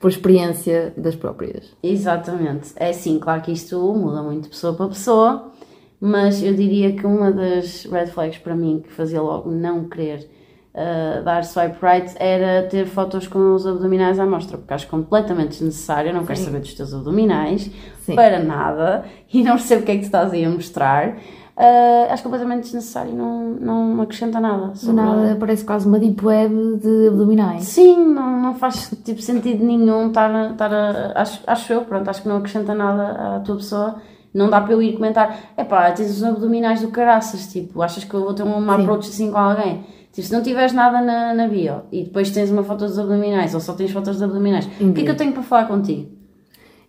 por 0.00 0.08
experiência 0.08 0.94
das 0.96 1.14
próprias. 1.14 1.76
Exatamente. 1.82 2.72
É 2.76 2.90
sim, 2.94 3.18
claro 3.18 3.42
que 3.42 3.52
isto 3.52 3.76
muda 3.92 4.22
muito 4.22 4.44
de 4.44 4.48
pessoa 4.48 4.72
para 4.72 4.88
pessoa, 4.88 5.52
mas 6.00 6.42
eu 6.42 6.54
diria 6.54 6.94
que 6.94 7.06
uma 7.06 7.30
das 7.30 7.84
red 7.84 8.06
flags 8.06 8.38
para 8.38 8.56
mim 8.56 8.80
que 8.82 8.90
fazia 8.90 9.20
logo 9.20 9.50
não 9.50 9.86
querer 9.86 10.37
ah, 10.78 11.20
dar 11.22 11.44
swipe 11.44 11.76
right 11.82 12.14
era 12.20 12.68
ter 12.68 12.86
fotos 12.86 13.26
com 13.26 13.54
os 13.54 13.66
abdominais 13.66 14.20
à 14.20 14.24
mostra, 14.24 14.56
porque 14.56 14.72
acho 14.72 14.86
completamente 14.86 15.50
desnecessário. 15.50 16.12
Não 16.14 16.24
quero 16.24 16.38
saber 16.38 16.60
dos 16.60 16.72
teus 16.74 16.94
abdominais 16.94 17.68
Sim. 18.00 18.14
para 18.14 18.38
nada 18.38 19.04
e 19.32 19.42
não 19.42 19.56
percebo 19.56 19.82
o 19.82 19.84
que 19.84 19.90
é 19.90 19.94
que 19.96 20.02
tu 20.02 20.06
estás 20.06 20.32
aí 20.32 20.44
a 20.44 20.50
mostrar. 20.50 21.16
Ah, 21.56 22.12
acho 22.12 22.22
completamente 22.22 22.62
desnecessário 22.62 23.12
não, 23.12 23.50
não 23.54 24.02
acrescenta 24.02 24.38
nada. 24.38 24.76
Sobre- 24.76 24.94
nada 24.94 25.36
parece 25.40 25.64
quase 25.64 25.88
uma 25.88 25.98
deep 25.98 26.24
web 26.24 26.54
de 26.80 27.08
abdominais. 27.08 27.64
Sim, 27.64 28.14
não, 28.14 28.40
não 28.40 28.54
faz 28.54 28.88
tipo, 29.04 29.20
sentido 29.20 29.64
nenhum 29.64 30.06
estar, 30.06 30.52
estar 30.52 30.72
a, 30.72 31.20
acho, 31.20 31.40
acho 31.44 31.72
eu, 31.72 31.80
pronto, 31.80 32.08
acho 32.08 32.22
que 32.22 32.28
não 32.28 32.36
acrescenta 32.36 32.72
nada 32.76 33.36
à 33.36 33.40
tua 33.40 33.56
pessoa. 33.56 33.96
Não 34.32 34.48
dá 34.48 34.60
para 34.60 34.74
eu 34.74 34.80
ir 34.82 34.92
comentar, 34.92 35.36
epá, 35.56 35.90
tens 35.90 36.10
os 36.10 36.22
abdominais 36.22 36.80
do 36.82 36.88
caraças, 36.88 37.46
tipo, 37.50 37.82
achas 37.82 38.04
que 38.04 38.14
eu 38.14 38.20
vou 38.20 38.34
ter 38.34 38.44
uma 38.44 38.76
Sim. 38.76 38.82
approach 38.82 39.08
assim 39.08 39.32
com 39.32 39.38
alguém? 39.38 39.84
Tipo, 40.18 40.26
se 40.26 40.32
não 40.34 40.42
tiveres 40.42 40.72
nada 40.72 41.00
na, 41.00 41.32
na 41.32 41.46
bio 41.46 41.82
e 41.92 42.02
depois 42.02 42.28
tens 42.32 42.50
uma 42.50 42.64
foto 42.64 42.80
dos 42.86 42.98
abdominais 42.98 43.54
ou 43.54 43.60
só 43.60 43.72
tens 43.72 43.92
fotos 43.92 44.14
dos 44.14 44.22
abdominais, 44.24 44.66
o 44.66 44.68
que 44.70 44.82
é 44.82 44.86
Indeed. 44.86 45.04
que 45.04 45.10
eu 45.12 45.16
tenho 45.16 45.32
para 45.32 45.44
falar 45.44 45.68
contigo? 45.68 46.10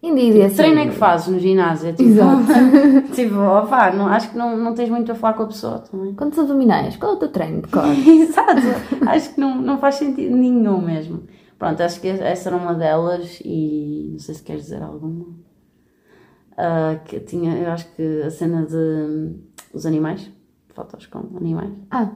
Indeed, 0.02 0.40
é 0.40 0.46
assim. 0.46 0.56
Treino 0.56 0.80
é 0.80 0.88
que 0.88 0.96
fazes 0.96 1.28
no 1.28 1.38
ginásio? 1.38 1.90
É 1.90 1.94
Tipo, 1.94 2.10
Exato. 2.10 2.42
tipo, 3.14 3.36
opá, 3.36 3.92
não, 3.92 4.08
acho 4.08 4.32
que 4.32 4.36
não, 4.38 4.58
não 4.58 4.74
tens 4.74 4.90
muito 4.90 5.12
a 5.12 5.16
falar 5.16 5.34
com 5.36 5.44
a 5.44 5.46
pessoa 5.46 5.78
também. 5.78 6.16
Quantos 6.16 6.40
abdominais? 6.40 6.98
Qual 6.98 7.12
é 7.12 7.16
o 7.18 7.20
teu 7.20 7.28
treino 7.28 7.62
de 7.62 7.68
cor? 7.70 7.86
Exato, 7.86 8.62
acho 9.08 9.36
que 9.36 9.40
não, 9.40 9.62
não 9.62 9.78
faz 9.78 9.94
sentido 9.96 10.36
nenhum 10.36 10.82
mesmo. 10.82 11.22
Pronto, 11.60 11.84
acho 11.84 12.02
que 12.02 12.08
essa 12.08 12.50
era 12.50 12.58
uma 12.58 12.74
delas 12.74 13.40
e 13.46 14.10
não 14.14 14.18
sei 14.20 14.34
se 14.34 14.42
queres 14.42 14.64
dizer 14.64 14.82
alguma. 14.82 15.28
Ah, 16.58 16.98
que 17.06 17.20
tinha, 17.20 17.56
eu 17.58 17.70
acho 17.70 17.94
que 17.96 18.24
a 18.24 18.32
cena 18.32 18.66
de 18.66 18.76
hum, 18.76 19.40
os 19.72 19.86
animais, 19.86 20.32
fotos 20.74 21.06
com 21.06 21.20
animais. 21.38 21.70
Ah, 21.92 22.10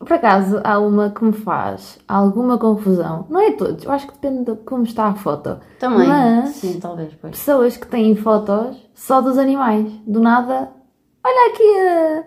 por 0.00 0.14
acaso 0.14 0.60
há 0.64 0.78
uma 0.78 1.10
que 1.10 1.22
me 1.22 1.32
faz 1.32 1.98
alguma 2.08 2.58
confusão. 2.58 3.26
Não 3.28 3.40
é 3.40 3.52
todos, 3.52 3.84
eu 3.84 3.92
acho 3.92 4.06
que 4.06 4.14
depende 4.14 4.50
de 4.50 4.56
como 4.62 4.82
está 4.84 5.06
a 5.06 5.14
foto. 5.14 5.60
Também, 5.78 6.08
Mas- 6.08 6.50
sim, 6.50 6.80
talvez, 6.80 7.12
pois. 7.20 7.36
Pessoas 7.36 7.76
que 7.76 7.86
têm 7.86 8.16
fotos 8.16 8.76
só 8.94 9.20
dos 9.20 9.36
animais. 9.36 9.86
Do 10.06 10.20
nada, 10.20 10.70
olha 11.22 11.52
aqui 11.52 11.78
a, 11.78 12.24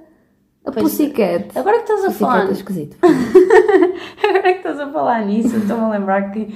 a 0.70 0.72
Pois, 0.72 0.84
Pussycat. 0.84 1.58
Agora 1.58 1.78
que 1.78 1.92
estás 1.92 2.02
a 2.02 2.06
Pussycat 2.06 2.20
falar, 2.20 2.48
é 2.48 2.52
esquisito. 2.52 2.98
agora 4.24 4.54
que 4.54 4.58
estás 4.58 4.80
a 4.80 4.92
falar 4.92 5.26
nisso, 5.26 5.58
estou-me 5.58 5.84
a 5.84 5.90
lembrar 5.90 6.32
que 6.32 6.56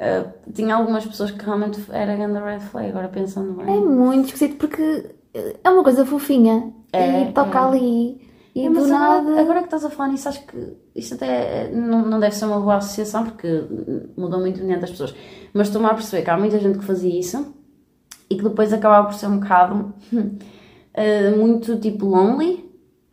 ah, 0.00 0.26
tinha 0.52 0.74
algumas 0.74 1.06
pessoas 1.06 1.30
que 1.30 1.44
realmente 1.44 1.80
era 1.90 2.16
grande 2.16 2.38
red 2.40 2.60
flag, 2.60 2.88
agora 2.88 3.08
pensando 3.08 3.52
bem. 3.52 3.76
É 3.76 3.80
muito 3.80 4.26
esquisito 4.26 4.56
porque 4.56 5.14
é 5.62 5.70
uma 5.70 5.82
coisa 5.82 6.04
fofinha. 6.04 6.72
É, 6.92 7.22
e 7.22 7.32
toca 7.32 7.58
é. 7.58 7.62
ali. 7.62 8.26
E 8.56 8.64
É, 8.66 8.70
do 8.70 8.86
nada. 8.86 9.38
agora 9.38 9.58
que 9.58 9.66
estás 9.66 9.84
a 9.84 9.90
falar 9.90 10.08
nisso, 10.08 10.28
acho 10.30 10.46
que 10.46 10.56
isto 10.94 11.14
até 11.14 11.26
é- 11.66 11.70
não, 11.74 12.06
não 12.06 12.18
deve 12.18 12.34
ser 12.34 12.46
uma 12.46 12.58
boa 12.58 12.76
associação 12.76 13.24
porque 13.24 13.64
mudou 14.16 14.40
muito 14.40 14.58
mediante 14.60 14.84
as 14.84 14.90
pessoas. 14.92 15.14
Mas 15.52 15.66
estou-me 15.68 15.86
a 15.88 15.92
perceber 15.94 16.22
que 16.22 16.30
há 16.30 16.38
muita 16.38 16.58
gente 16.58 16.78
que 16.78 16.84
fazia 16.84 17.20
isso 17.20 17.54
e 18.30 18.34
que 18.36 18.42
depois 18.42 18.72
acabava 18.72 19.08
por 19.08 19.14
ser 19.14 19.26
um 19.26 19.40
bocado 19.40 19.92
eh, 20.94 21.30
muito 21.32 21.76
tipo 21.76 22.06
lonely. 22.06 22.64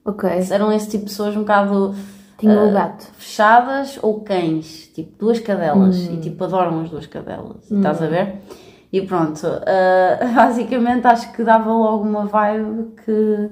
Ok. 0.06 0.30
Eram 0.50 0.72
esse 0.72 0.90
tipo 0.90 1.04
de 1.06 1.10
pessoas 1.12 1.36
um 1.36 1.42
bocado 1.42 1.94
Tinha 2.38 2.64
o 2.64 2.72
gato. 2.72 3.04
fechadas 3.18 4.00
ou 4.02 4.22
cães, 4.22 4.88
tipo 4.96 5.18
duas 5.20 5.40
cadelas 5.40 5.98
e 6.08 6.18
tipo 6.22 6.42
adoram 6.44 6.80
as 6.82 6.90
duas 6.90 7.06
cadelas, 7.06 7.70
estás 7.70 8.02
a 8.02 8.08
ver? 8.08 8.42
E 8.94 9.02
pronto, 9.02 9.46
eh, 9.66 10.20
basicamente 10.36 11.06
acho 11.06 11.34
que 11.34 11.44
dava 11.44 11.70
logo 11.74 12.04
uma 12.04 12.26
vibe 12.26 12.94
que 13.04 13.50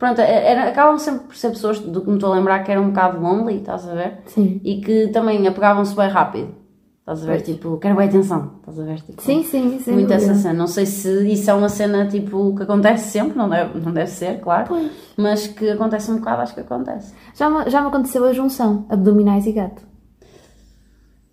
pronto, 0.00 0.20
era, 0.20 0.68
acabam 0.70 0.98
sempre 0.98 1.26
por 1.28 1.36
ser 1.36 1.50
pessoas 1.50 1.78
do 1.78 2.00
que 2.00 2.08
me 2.08 2.14
estou 2.14 2.32
a 2.32 2.36
lembrar 2.36 2.64
que 2.64 2.72
eram 2.72 2.82
um 2.84 2.88
bocado 2.88 3.20
lonely, 3.20 3.58
estás 3.58 3.86
a 3.88 3.94
ver? 3.94 4.18
Sim. 4.26 4.60
E 4.64 4.80
que 4.80 5.08
também 5.08 5.46
apegavam-se 5.46 5.94
bem 5.94 6.08
rápido, 6.08 6.52
estás 7.00 7.22
a 7.22 7.26
ver? 7.26 7.32
Pois. 7.34 7.42
Tipo, 7.44 7.76
quero 7.78 7.94
bem 7.96 8.08
atenção, 8.08 8.54
estás 8.58 8.80
a 8.80 8.82
ver? 8.84 9.00
Tipo, 9.02 9.22
Sim, 9.22 9.44
sim, 9.44 9.78
sim. 9.78 9.92
muito 9.92 10.12
essa 10.12 10.34
cena. 10.34 10.54
Não 10.54 10.66
sei 10.66 10.86
se 10.86 11.30
isso 11.32 11.48
é 11.50 11.54
uma 11.54 11.68
cena 11.68 12.08
tipo 12.08 12.56
que 12.56 12.62
acontece 12.64 13.10
sempre, 13.10 13.36
não 13.38 13.48
deve, 13.48 13.78
não 13.78 13.92
deve 13.92 14.10
ser, 14.10 14.40
claro, 14.40 14.66
Pois. 14.68 14.90
mas 15.16 15.46
que 15.46 15.68
acontece 15.70 16.10
um 16.10 16.16
bocado, 16.16 16.42
acho 16.42 16.54
que 16.54 16.60
acontece. 16.60 17.14
Já 17.34 17.48
me, 17.48 17.70
já 17.70 17.80
me 17.80 17.88
aconteceu 17.88 18.24
a 18.24 18.32
junção, 18.32 18.86
abdominais 18.88 19.46
e 19.46 19.52
gato. 19.52 19.82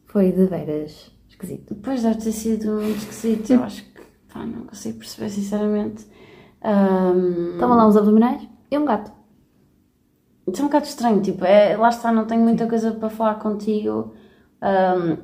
Foi 0.07 0.31
de 0.31 0.45
veras 0.45 1.11
esquisito. 1.29 1.73
Depois 1.75 2.01
deve 2.01 2.15
ter 2.17 2.31
sido 2.31 2.71
muito 2.73 2.97
esquisito. 2.97 3.51
Eu 3.53 3.63
acho 3.65 3.83
que 3.83 4.01
pá, 4.33 4.45
não 4.45 4.63
consigo 4.65 4.97
perceber, 4.99 5.29
sinceramente. 5.29 6.05
Ahm, 6.63 7.53
Estavam 7.53 7.77
lá 7.77 7.87
uns 7.87 7.95
abdominais 7.95 8.41
e 8.69 8.77
um 8.77 8.85
gato. 8.85 9.11
Isso 10.47 10.61
é 10.61 10.65
um 10.65 10.67
bocado 10.67 10.85
estranho. 10.85 11.21
Tipo, 11.21 11.45
é, 11.45 11.75
lá 11.75 11.89
está, 11.89 12.11
não 12.11 12.25
tenho 12.25 12.41
muita 12.41 12.67
coisa 12.67 12.91
para 12.91 13.09
falar 13.09 13.35
contigo. 13.35 14.13
Ahm, 14.61 15.17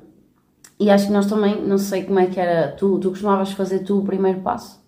e 0.80 0.90
acho 0.90 1.08
que 1.08 1.14
nós 1.14 1.26
também, 1.28 1.62
não 1.66 1.78
sei 1.78 2.04
como 2.04 2.20
é 2.20 2.28
que 2.28 2.40
era. 2.40 2.74
Tu, 2.74 3.00
tu 3.00 3.10
costumavas 3.10 3.52
fazer 3.54 3.80
tu 3.80 4.00
o 4.00 4.06
primeiro 4.06 4.42
passo? 4.42 4.84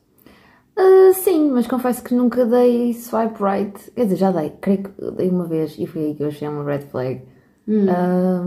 Ah, 0.78 1.14
sim, 1.14 1.50
mas 1.52 1.68
confesso 1.68 2.04
que 2.04 2.14
nunca 2.14 2.46
dei 2.46 2.94
swipe 2.94 3.42
right. 3.42 3.92
Quer 3.92 4.04
dizer, 4.04 4.16
já 4.18 4.32
dei, 4.32 4.50
creio 4.62 4.84
que 4.84 5.12
dei 5.12 5.30
uma 5.30 5.46
vez 5.46 5.76
e 5.80 5.88
foi 5.88 6.06
aí 6.06 6.16
que 6.16 6.24
eu 6.24 6.28
achei 6.28 6.48
uma 6.48 6.64
red 6.66 6.82
flag. 6.82 7.24
Ah, 7.90 8.44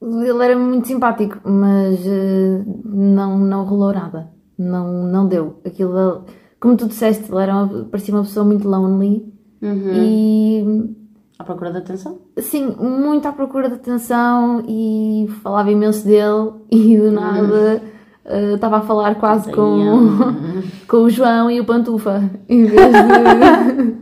ele 0.00 0.44
era 0.44 0.56
muito 0.56 0.86
simpático, 0.86 1.40
mas 1.48 2.00
ah, 2.06 2.64
não, 2.84 3.38
não 3.38 3.64
rolou 3.64 3.92
nada. 3.92 4.30
Não, 4.56 5.04
não 5.04 5.26
deu. 5.26 5.60
Aquilo, 5.64 6.24
como 6.64 6.76
tu 6.78 6.86
disseste, 6.88 7.30
ele 7.30 7.42
era 7.42 7.54
uma, 7.54 7.84
parecia 7.84 8.14
uma 8.14 8.22
pessoa 8.22 8.44
muito 8.44 8.66
lonely 8.66 9.30
e 9.62 10.90
À 11.38 11.44
procura 11.44 11.70
de 11.70 11.78
atenção? 11.78 12.18
Sim, 12.38 12.74
muito 12.80 13.26
à 13.28 13.32
procura 13.32 13.68
de 13.68 13.74
atenção 13.74 14.62
e 14.66 15.28
falava 15.42 15.70
imenso 15.70 16.06
dele 16.06 16.52
e 16.72 16.96
do 16.96 17.10
nada 17.12 17.82
eh, 18.24 18.54
estava 18.54 18.78
a 18.78 18.80
falar 18.80 19.16
quase 19.16 19.52
com, 19.52 20.16
com 20.88 20.96
o 20.98 21.10
João 21.10 21.50
e 21.50 21.60
o 21.60 21.64
Pantufa 21.66 22.22
em 22.48 22.64
vez 22.64 22.92
de, 22.92 23.94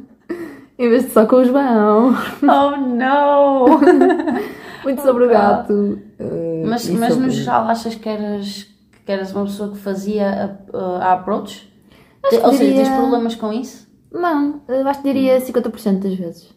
em 0.79 0.89
vez 0.89 1.05
de 1.07 1.11
só 1.11 1.27
com 1.27 1.37
o 1.37 1.45
João. 1.45 2.15
Oh 2.43 2.77
no! 2.77 3.81
Muito 4.85 5.03
sobre 5.03 5.25
o 5.27 5.29
gato. 5.29 5.99
eh, 6.19 6.65
mas, 6.67 6.89
mas 6.91 7.13
sobre- 7.15 7.27
no 7.27 7.33
geral, 7.33 7.65
achas 7.67 7.95
que 7.97 8.09
eras, 8.09 8.67
que 9.05 9.11
eras 9.13 9.33
uma 9.33 9.45
pessoa 9.45 9.71
que 9.71 9.79
fazia 9.79 10.59
a, 10.73 11.09
a 11.09 11.13
approach? 11.15 11.72
Acho 12.25 12.37
Ou 12.47 12.53
seja, 12.53 12.65
tens 12.75 12.89
diria- 12.89 12.97
problemas 13.01 13.35
com 13.35 13.53
isso? 13.53 13.91
Não, 14.13 14.61
eu 14.69 14.87
acho 14.87 15.03
que 15.03 15.13
diria 15.13 15.41
50% 15.41 16.01
das 16.03 16.15
vezes. 16.15 16.55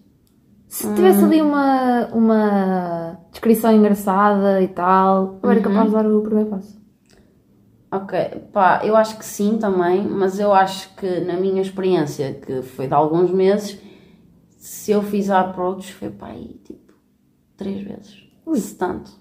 Se 0.67 0.93
tivesse 0.93 1.23
ali 1.23 1.41
uma, 1.41 2.07
uma 2.07 3.19
descrição 3.31 3.71
engraçada 3.73 4.61
e 4.61 4.67
tal, 4.67 5.39
eu 5.41 5.49
era 5.49 5.61
capaz 5.61 5.87
de 5.87 5.93
dar 5.95 6.05
o 6.05 6.21
primeiro 6.21 6.49
passo. 6.49 6.77
Ok, 7.91 8.19
pá, 8.51 8.81
eu 8.83 8.95
acho 8.97 9.17
que 9.17 9.23
sim 9.25 9.57
também, 9.57 10.05
mas 10.05 10.37
eu 10.39 10.51
acho 10.53 10.93
que 10.95 11.21
na 11.21 11.37
minha 11.37 11.61
experiência, 11.61 12.33
que 12.33 12.61
foi 12.61 12.87
de 12.87 12.93
alguns 12.93 13.31
meses, 13.31 13.79
se 14.57 14.91
eu 14.91 15.01
fiz 15.01 15.29
a 15.29 15.39
approach 15.41 15.93
foi 15.93 16.09
pá, 16.09 16.27
aí 16.27 16.59
tipo 16.65 16.93
três 17.55 17.81
vezes, 17.81 18.23
se 18.55 18.75
tanto. 18.75 19.11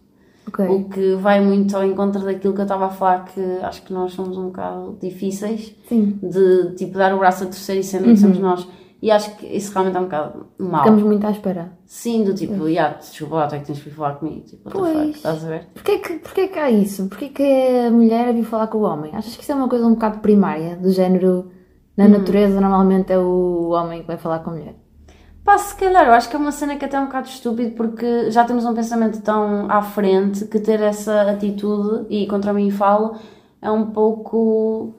Ok. 0.46 0.66
O 0.68 0.84
que 0.88 1.14
vai 1.16 1.40
muito 1.40 1.76
ao 1.76 1.84
encontro 1.84 2.22
daquilo 2.22 2.54
que 2.54 2.60
eu 2.60 2.64
estava 2.64 2.86
a 2.86 2.90
falar, 2.90 3.24
que 3.24 3.40
acho 3.62 3.82
que 3.82 3.92
nós 3.92 4.12
somos 4.12 4.36
um 4.36 4.46
bocado 4.46 4.98
difíceis 5.00 5.74
Sim. 5.88 6.18
de 6.22 6.74
tipo 6.76 6.98
dar 6.98 7.14
o 7.14 7.18
braço 7.18 7.44
a 7.44 7.46
terceiro 7.46 7.80
e 7.80 7.84
sendo, 7.84 8.16
somos 8.16 8.38
nós. 8.38 8.66
E 9.02 9.10
acho 9.10 9.36
que 9.36 9.46
isso 9.46 9.70
realmente 9.72 9.96
é 9.96 10.00
um 10.00 10.04
bocado 10.04 10.46
mau. 10.58 10.82
Ficamos 10.82 11.02
muito 11.02 11.26
à 11.26 11.30
espera. 11.30 11.72
Sim, 11.84 12.24
do 12.24 12.34
tipo, 12.34 12.66
yeah, 12.66 12.96
desculpa 12.96 13.34
lá, 13.34 13.46
tu 13.46 13.54
é 13.54 13.58
que 13.58 13.66
tens 13.66 13.78
que 13.78 13.90
vir 13.90 13.94
falar 13.94 14.14
comigo. 14.14 14.40
Tipo, 14.46 14.70
fuck, 14.70 14.78
Pois. 14.78 15.16
estás 15.16 15.44
a 15.44 15.48
ver? 15.48 15.66
Porquê 15.74 15.98
que, 15.98 16.14
porquê 16.20 16.48
que 16.48 16.58
há 16.58 16.70
isso? 16.70 17.06
Porquê 17.08 17.28
que 17.28 17.42
a 17.86 17.90
mulher 17.90 18.32
vir 18.32 18.44
falar 18.44 18.68
com 18.68 18.78
o 18.78 18.82
homem? 18.82 19.14
Achas 19.14 19.36
que 19.36 19.42
isso 19.42 19.52
é 19.52 19.54
uma 19.54 19.68
coisa 19.68 19.86
um 19.86 19.92
bocado 19.92 20.20
primária? 20.20 20.76
Do 20.76 20.90
género, 20.90 21.50
na 21.96 22.08
natureza, 22.08 22.58
normalmente 22.58 23.12
é 23.12 23.18
o 23.18 23.70
homem 23.72 24.00
que 24.00 24.06
vai 24.06 24.16
falar 24.16 24.38
com 24.38 24.50
a 24.50 24.54
mulher. 24.54 24.74
Pá, 25.44 25.58
se 25.58 25.76
calhar, 25.76 26.06
eu 26.06 26.12
acho 26.14 26.30
que 26.30 26.36
é 26.36 26.38
uma 26.38 26.50
cena 26.50 26.74
que 26.76 26.86
até 26.86 26.96
é 26.96 27.00
um 27.00 27.04
bocado 27.04 27.28
estúpido 27.28 27.72
porque 27.76 28.30
já 28.30 28.44
temos 28.44 28.64
um 28.64 28.72
pensamento 28.72 29.20
tão 29.20 29.70
à 29.70 29.82
frente 29.82 30.46
que 30.46 30.58
ter 30.58 30.80
essa 30.80 31.30
atitude, 31.30 32.06
e 32.08 32.26
contra 32.26 32.50
mim 32.54 32.70
falo, 32.70 33.16
é 33.60 33.70
um 33.70 33.90
pouco 33.90 34.94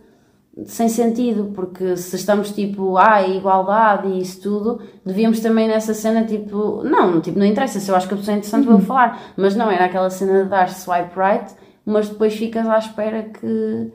sem 0.66 0.88
sentido, 0.88 1.52
porque 1.56 1.98
se 1.98 2.16
estamos 2.16 2.52
tipo, 2.52 2.96
ah, 2.96 3.28
igualdade 3.28 4.08
e 4.08 4.22
isso 4.22 4.40
tudo, 4.42 4.82
devíamos 5.04 5.40
também 5.40 5.68
nessa 5.68 5.96
cena 5.96 6.24
tipo, 6.24 6.84
não, 6.84 7.20
tipo, 7.20 7.40
não 7.40 7.46
interessa, 7.46 7.80
se 7.80 7.90
eu 7.90 7.96
acho 7.96 8.08
que 8.08 8.14
a 8.14 8.18
pessoa 8.18 8.36
é 8.36 8.38
interessante 8.38 8.68
vou 8.68 8.80
falar, 8.80 9.34
mas 9.36 9.56
não, 9.56 9.72
era 9.72 9.86
aquela 9.86 10.12
cena 10.12 10.44
de 10.44 10.50
dar 10.50 10.70
swipe 10.70 11.12
right, 11.18 11.56
mas 11.84 12.08
depois 12.08 12.36
ficas 12.36 12.68
à 12.68 12.78
espera 12.78 13.24
que, 13.24 13.92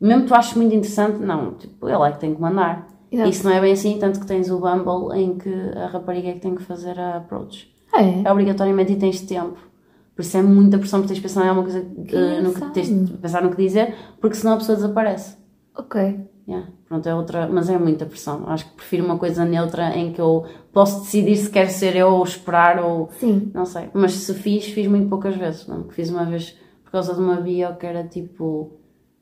mesmo 0.00 0.26
tu 0.26 0.34
aches 0.34 0.54
muito 0.54 0.74
interessante, 0.74 1.18
não, 1.18 1.54
tipo, 1.54 1.88
ele 1.88 2.02
é 2.04 2.12
que 2.12 2.20
tem 2.20 2.34
que 2.34 2.40
mandar. 2.40 2.91
Exato. 3.12 3.28
Isso 3.28 3.44
não 3.44 3.52
é 3.52 3.60
bem 3.60 3.72
assim, 3.72 3.98
tanto 3.98 4.18
que 4.18 4.26
tens 4.26 4.50
o 4.50 4.58
Bumble 4.58 5.14
em 5.20 5.36
que 5.36 5.52
a 5.76 5.86
rapariga 5.86 6.30
é 6.30 6.32
que 6.32 6.40
tem 6.40 6.54
que 6.54 6.62
fazer 6.62 6.98
a 6.98 7.18
approach. 7.18 7.70
Ah, 7.92 8.02
é? 8.02 8.22
É 8.24 8.32
obrigatoriamente 8.32 8.92
e 8.92 8.96
tens 8.96 9.20
tempo. 9.20 9.58
Por 10.16 10.22
isso 10.22 10.36
é 10.36 10.42
muita 10.42 10.78
pressão, 10.78 11.00
porque 11.00 11.08
tens 11.08 11.16
de 11.16 11.22
pensar 11.22 11.44
em 11.44 11.48
alguma 11.48 11.64
coisa, 11.64 11.78
eh, 11.80 12.40
no 12.40 12.54
que, 12.54 12.70
tens 12.70 12.88
de 12.88 13.12
pensar 13.18 13.42
no 13.42 13.50
que 13.50 13.56
dizer, 13.56 13.94
porque 14.18 14.36
senão 14.36 14.54
a 14.54 14.56
pessoa 14.56 14.76
desaparece. 14.76 15.36
Ok. 15.76 16.20
Yeah, 16.48 16.68
pronto, 16.88 17.08
é 17.08 17.14
outra, 17.14 17.48
mas 17.48 17.68
é 17.68 17.78
muita 17.78 18.04
pressão. 18.04 18.44
Acho 18.48 18.68
que 18.68 18.76
prefiro 18.76 19.04
uma 19.04 19.18
coisa 19.18 19.44
neutra 19.44 19.96
em 19.96 20.12
que 20.12 20.20
eu 20.20 20.44
posso 20.72 21.02
decidir 21.02 21.36
se 21.36 21.50
quero 21.50 21.70
ser 21.70 21.94
eu 21.94 22.08
ou 22.08 22.24
esperar 22.24 22.82
ou 22.82 23.10
Sim. 23.20 23.50
não 23.54 23.64
sei. 23.64 23.90
Mas 23.92 24.12
se 24.12 24.34
fiz, 24.34 24.66
fiz 24.66 24.86
muito 24.88 25.08
poucas 25.08 25.36
vezes. 25.36 25.66
Não? 25.68 25.88
Fiz 25.90 26.10
uma 26.10 26.24
vez 26.24 26.58
por 26.82 26.90
causa 26.90 27.14
de 27.14 27.20
uma 27.20 27.36
bio 27.36 27.76
que 27.76 27.86
era 27.86 28.02
tipo 28.04 28.72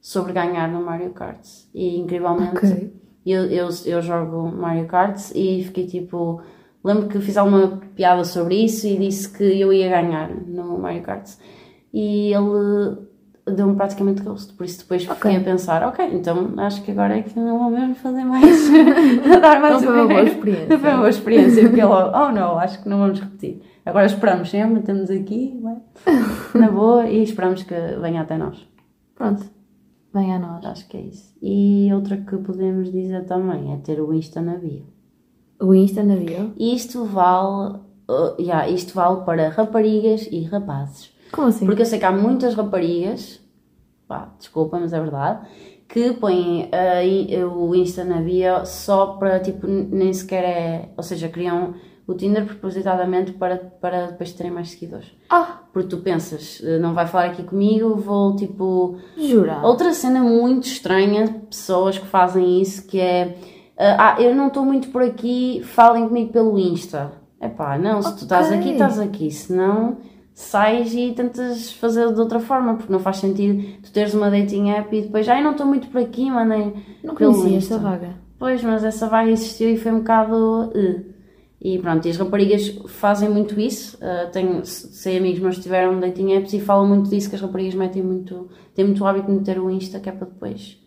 sobre 0.01 0.33
ganhar 0.33 0.67
no 0.69 0.83
Mario 0.83 1.11
Kart. 1.11 1.47
E 1.75 1.99
incrivelmente 1.99 2.57
Ok. 2.57 3.01
Eu, 3.25 3.45
eu, 3.45 3.69
eu 3.87 4.03
jogo 4.03 4.51
Mario 4.51 4.87
Kart 4.87 5.19
e 5.35 5.65
fiquei 5.65 5.87
tipo. 5.87 6.43
Lembro 6.83 7.09
que 7.09 7.21
fiz 7.21 7.37
alguma 7.37 7.79
piada 7.95 8.25
sobre 8.25 8.55
isso 8.65 8.87
e 8.87 8.97
disse 8.97 9.29
que 9.37 9.45
eu 9.45 9.71
ia 9.73 9.91
ganhar 9.91 10.31
no 10.31 10.79
Mario 10.79 11.03
Kart. 11.03 11.29
E 11.93 12.33
ele 12.33 12.97
deu-me 13.55 13.75
praticamente 13.77 14.23
ghost. 14.23 14.55
Por 14.55 14.65
isso 14.65 14.81
depois 14.81 15.03
Ok. 15.05 15.15
fiquei 15.15 15.37
a 15.37 15.41
pensar: 15.41 15.83
ok, 15.87 16.09
então 16.13 16.55
acho 16.57 16.83
que 16.83 16.91
agora 16.91 17.19
é 17.19 17.23
que 17.23 17.39
não 17.39 17.59
vou 17.59 17.71
mesmo 17.71 17.95
fazer 17.97 18.25
mais. 18.25 18.71
dar 19.43 19.61
mais 19.61 19.75
Não 19.75 19.81
foi 19.81 20.01
uma 20.01 20.07
boa 20.07 20.23
experiência. 20.23 20.67
Não 20.69 20.79
foi 20.79 20.89
uma 20.91 20.99
boa 20.99 21.11
experiência. 21.11 21.63
Porque 21.69 21.85
logo, 21.85 22.17
oh 22.17 22.33
não, 22.33 22.59
acho 22.59 22.83
que 22.83 22.89
não 22.89 22.99
vamos 22.99 23.21
repetir. 23.21 23.61
Agora 23.85 24.07
esperamos 24.07 24.51
sempre, 24.51 24.81
estamos 24.81 25.11
aqui, 25.11 25.59
ué, 25.63 25.77
na 26.55 26.71
boa, 26.71 27.07
e 27.07 27.23
esperamos 27.23 27.63
que 27.63 27.75
venha 28.01 28.23
até 28.23 28.37
nós. 28.37 28.67
Pronto. 29.15 29.60
Vem 30.13 30.35
a 30.35 30.39
nós. 30.39 30.65
Acho 30.65 30.89
que 30.89 30.97
é 30.97 31.01
isso. 31.03 31.35
E 31.41 31.91
outra 31.93 32.17
que 32.17 32.37
podemos 32.39 32.91
dizer 32.91 33.25
também 33.27 33.73
é 33.73 33.77
ter 33.77 34.01
o 34.01 34.13
Insta 34.13 34.41
na 34.41 34.57
bio. 34.57 34.87
O 35.61 35.75
Insta 35.75 36.03
na 36.03 36.17
bio? 36.17 36.53
Isto 36.59 37.05
vale, 37.05 37.79
uh, 38.09 38.41
yeah, 38.41 38.69
isto 38.69 38.95
vale 38.95 39.25
para 39.25 39.49
raparigas 39.51 40.27
e 40.31 40.43
rapazes. 40.45 41.13
Como 41.31 41.49
assim? 41.49 41.67
Porque 41.67 41.83
eu 41.83 41.87
sei 41.87 41.99
que 41.99 42.05
há 42.05 42.13
muitas 42.13 42.55
raparigas, 42.55 43.41
pá, 44.09 44.35
desculpa, 44.39 44.81
mas 44.81 44.93
é 44.93 45.01
verdade, 45.01 45.47
que 45.89 46.13
põem 46.15 46.65
uh, 46.65 47.47
o 47.47 47.75
Insta 47.75 48.05
na 48.05 48.21
bio 48.21 48.65
só 48.65 49.15
para, 49.15 49.39
tipo, 49.41 49.67
nem 49.67 50.13
sequer 50.13 50.45
é... 50.45 50.89
Ou 50.97 51.03
seja, 51.03 51.29
criam 51.29 51.75
o 52.11 52.15
Tinder 52.15 52.45
propositadamente 52.45 53.33
para, 53.33 53.57
para 53.57 54.07
depois 54.07 54.33
terem 54.33 54.53
mais 54.53 54.71
seguidores. 54.71 55.07
Ah, 55.29 55.61
Porque 55.73 55.89
tu 55.89 55.99
pensas, 55.99 56.61
uh, 56.61 56.81
não 56.81 56.95
vai 56.95 57.07
falar 57.07 57.27
aqui 57.27 57.43
comigo, 57.43 57.95
vou, 57.97 58.35
tipo... 58.37 58.97
jura? 59.17 59.61
Outra 59.63 59.93
cena 59.93 60.21
muito 60.21 60.67
estranha 60.67 61.27
de 61.27 61.39
pessoas 61.41 61.99
que 61.99 62.07
fazem 62.07 62.61
isso 62.61 62.87
que 62.87 63.01
é 63.01 63.37
ah, 63.83 64.17
eu 64.21 64.35
não 64.35 64.49
estou 64.49 64.63
muito 64.63 64.91
por 64.91 65.03
aqui, 65.03 65.63
falem 65.65 66.07
comigo 66.07 66.31
pelo 66.31 66.59
Insta. 66.59 67.13
Epá, 67.41 67.79
não, 67.79 68.03
se 68.03 68.15
tu 68.15 68.25
estás 68.25 68.53
aqui, 68.53 68.73
estás 68.73 69.01
aqui, 69.01 69.31
senão 69.31 69.97
sais 70.35 70.95
e 70.95 71.13
tentas 71.13 71.73
fazer 71.73 72.13
de 72.13 72.21
outra 72.21 72.41
forma, 72.41 72.75
porque 72.75 72.93
não 72.93 72.99
faz 72.99 73.19
sentido 73.19 73.79
tu 73.83 73.91
teres 73.91 74.15
uma 74.15 74.31
dating 74.31 74.71
app 74.71 74.95
e 74.95 75.03
depois, 75.03 75.29
ai, 75.29 75.43
não 75.43 75.53
estou 75.53 75.67
muito 75.67 75.89
por 75.89 76.01
aqui, 76.01 76.31
mandem 76.31 76.75
Não 77.03 77.15
conhecia 77.15 77.57
esta 77.59 77.79
vaga. 77.79 78.15
Pois, 78.39 78.63
mas 78.63 78.85
essa 78.85 79.07
vaga 79.07 79.31
existiu 79.31 79.71
e 79.71 79.77
foi 79.77 79.93
um 79.93 79.99
bocado. 79.99 80.73
eh. 80.75 81.01
E 81.63 81.79
pronto, 81.79 82.07
e 82.07 82.11
as 82.11 82.17
raparigas 82.17 82.69
fazem 82.87 83.29
muito 83.29 83.61
isso. 83.61 83.99
eh, 84.01 84.27
tenho, 84.33 84.65
sei 84.65 85.19
amigos 85.19 85.41
meus 85.41 85.57
que 85.57 85.63
tiveram 85.63 86.01
dating 86.01 86.33
apps 86.33 86.55
e 86.55 86.61
falam 86.61 86.89
muito 86.89 87.11
disso, 87.11 87.29
que 87.29 87.35
as 87.37 87.43
raparigas 87.43 87.75
metem 87.75 88.03
muito. 88.03 88.49
têm 88.75 88.87
muito 88.87 89.05
hábito 89.05 89.27
de 89.27 89.33
meter 89.33 89.61
o 89.61 89.71
Insta, 89.71 90.01
que 90.01 90.09
é 90.09 90.13
para 90.13 90.27
depois 90.27 90.79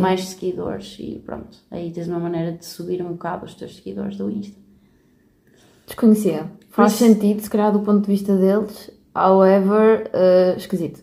mais 0.00 0.24
seguidores 0.28 0.96
e 0.98 1.20
pronto. 1.24 1.58
Aí 1.70 1.90
tens 1.90 2.08
uma 2.08 2.18
maneira 2.20 2.52
de 2.52 2.64
subir 2.64 3.02
um 3.02 3.08
bocado 3.12 3.44
os 3.44 3.54
teus 3.54 3.76
seguidores 3.76 4.16
do 4.16 4.30
Insta. 4.30 4.56
Desconhecia. 5.86 6.50
Faz 6.70 6.92
isso- 6.92 7.04
sentido, 7.04 7.40
se 7.40 7.50
calhar, 7.50 7.72
do 7.72 7.80
ponto 7.80 8.00
de 8.02 8.08
vista 8.10 8.34
deles. 8.36 8.90
However, 9.14 10.10
eh, 10.12 10.54
esquisito. 10.56 11.02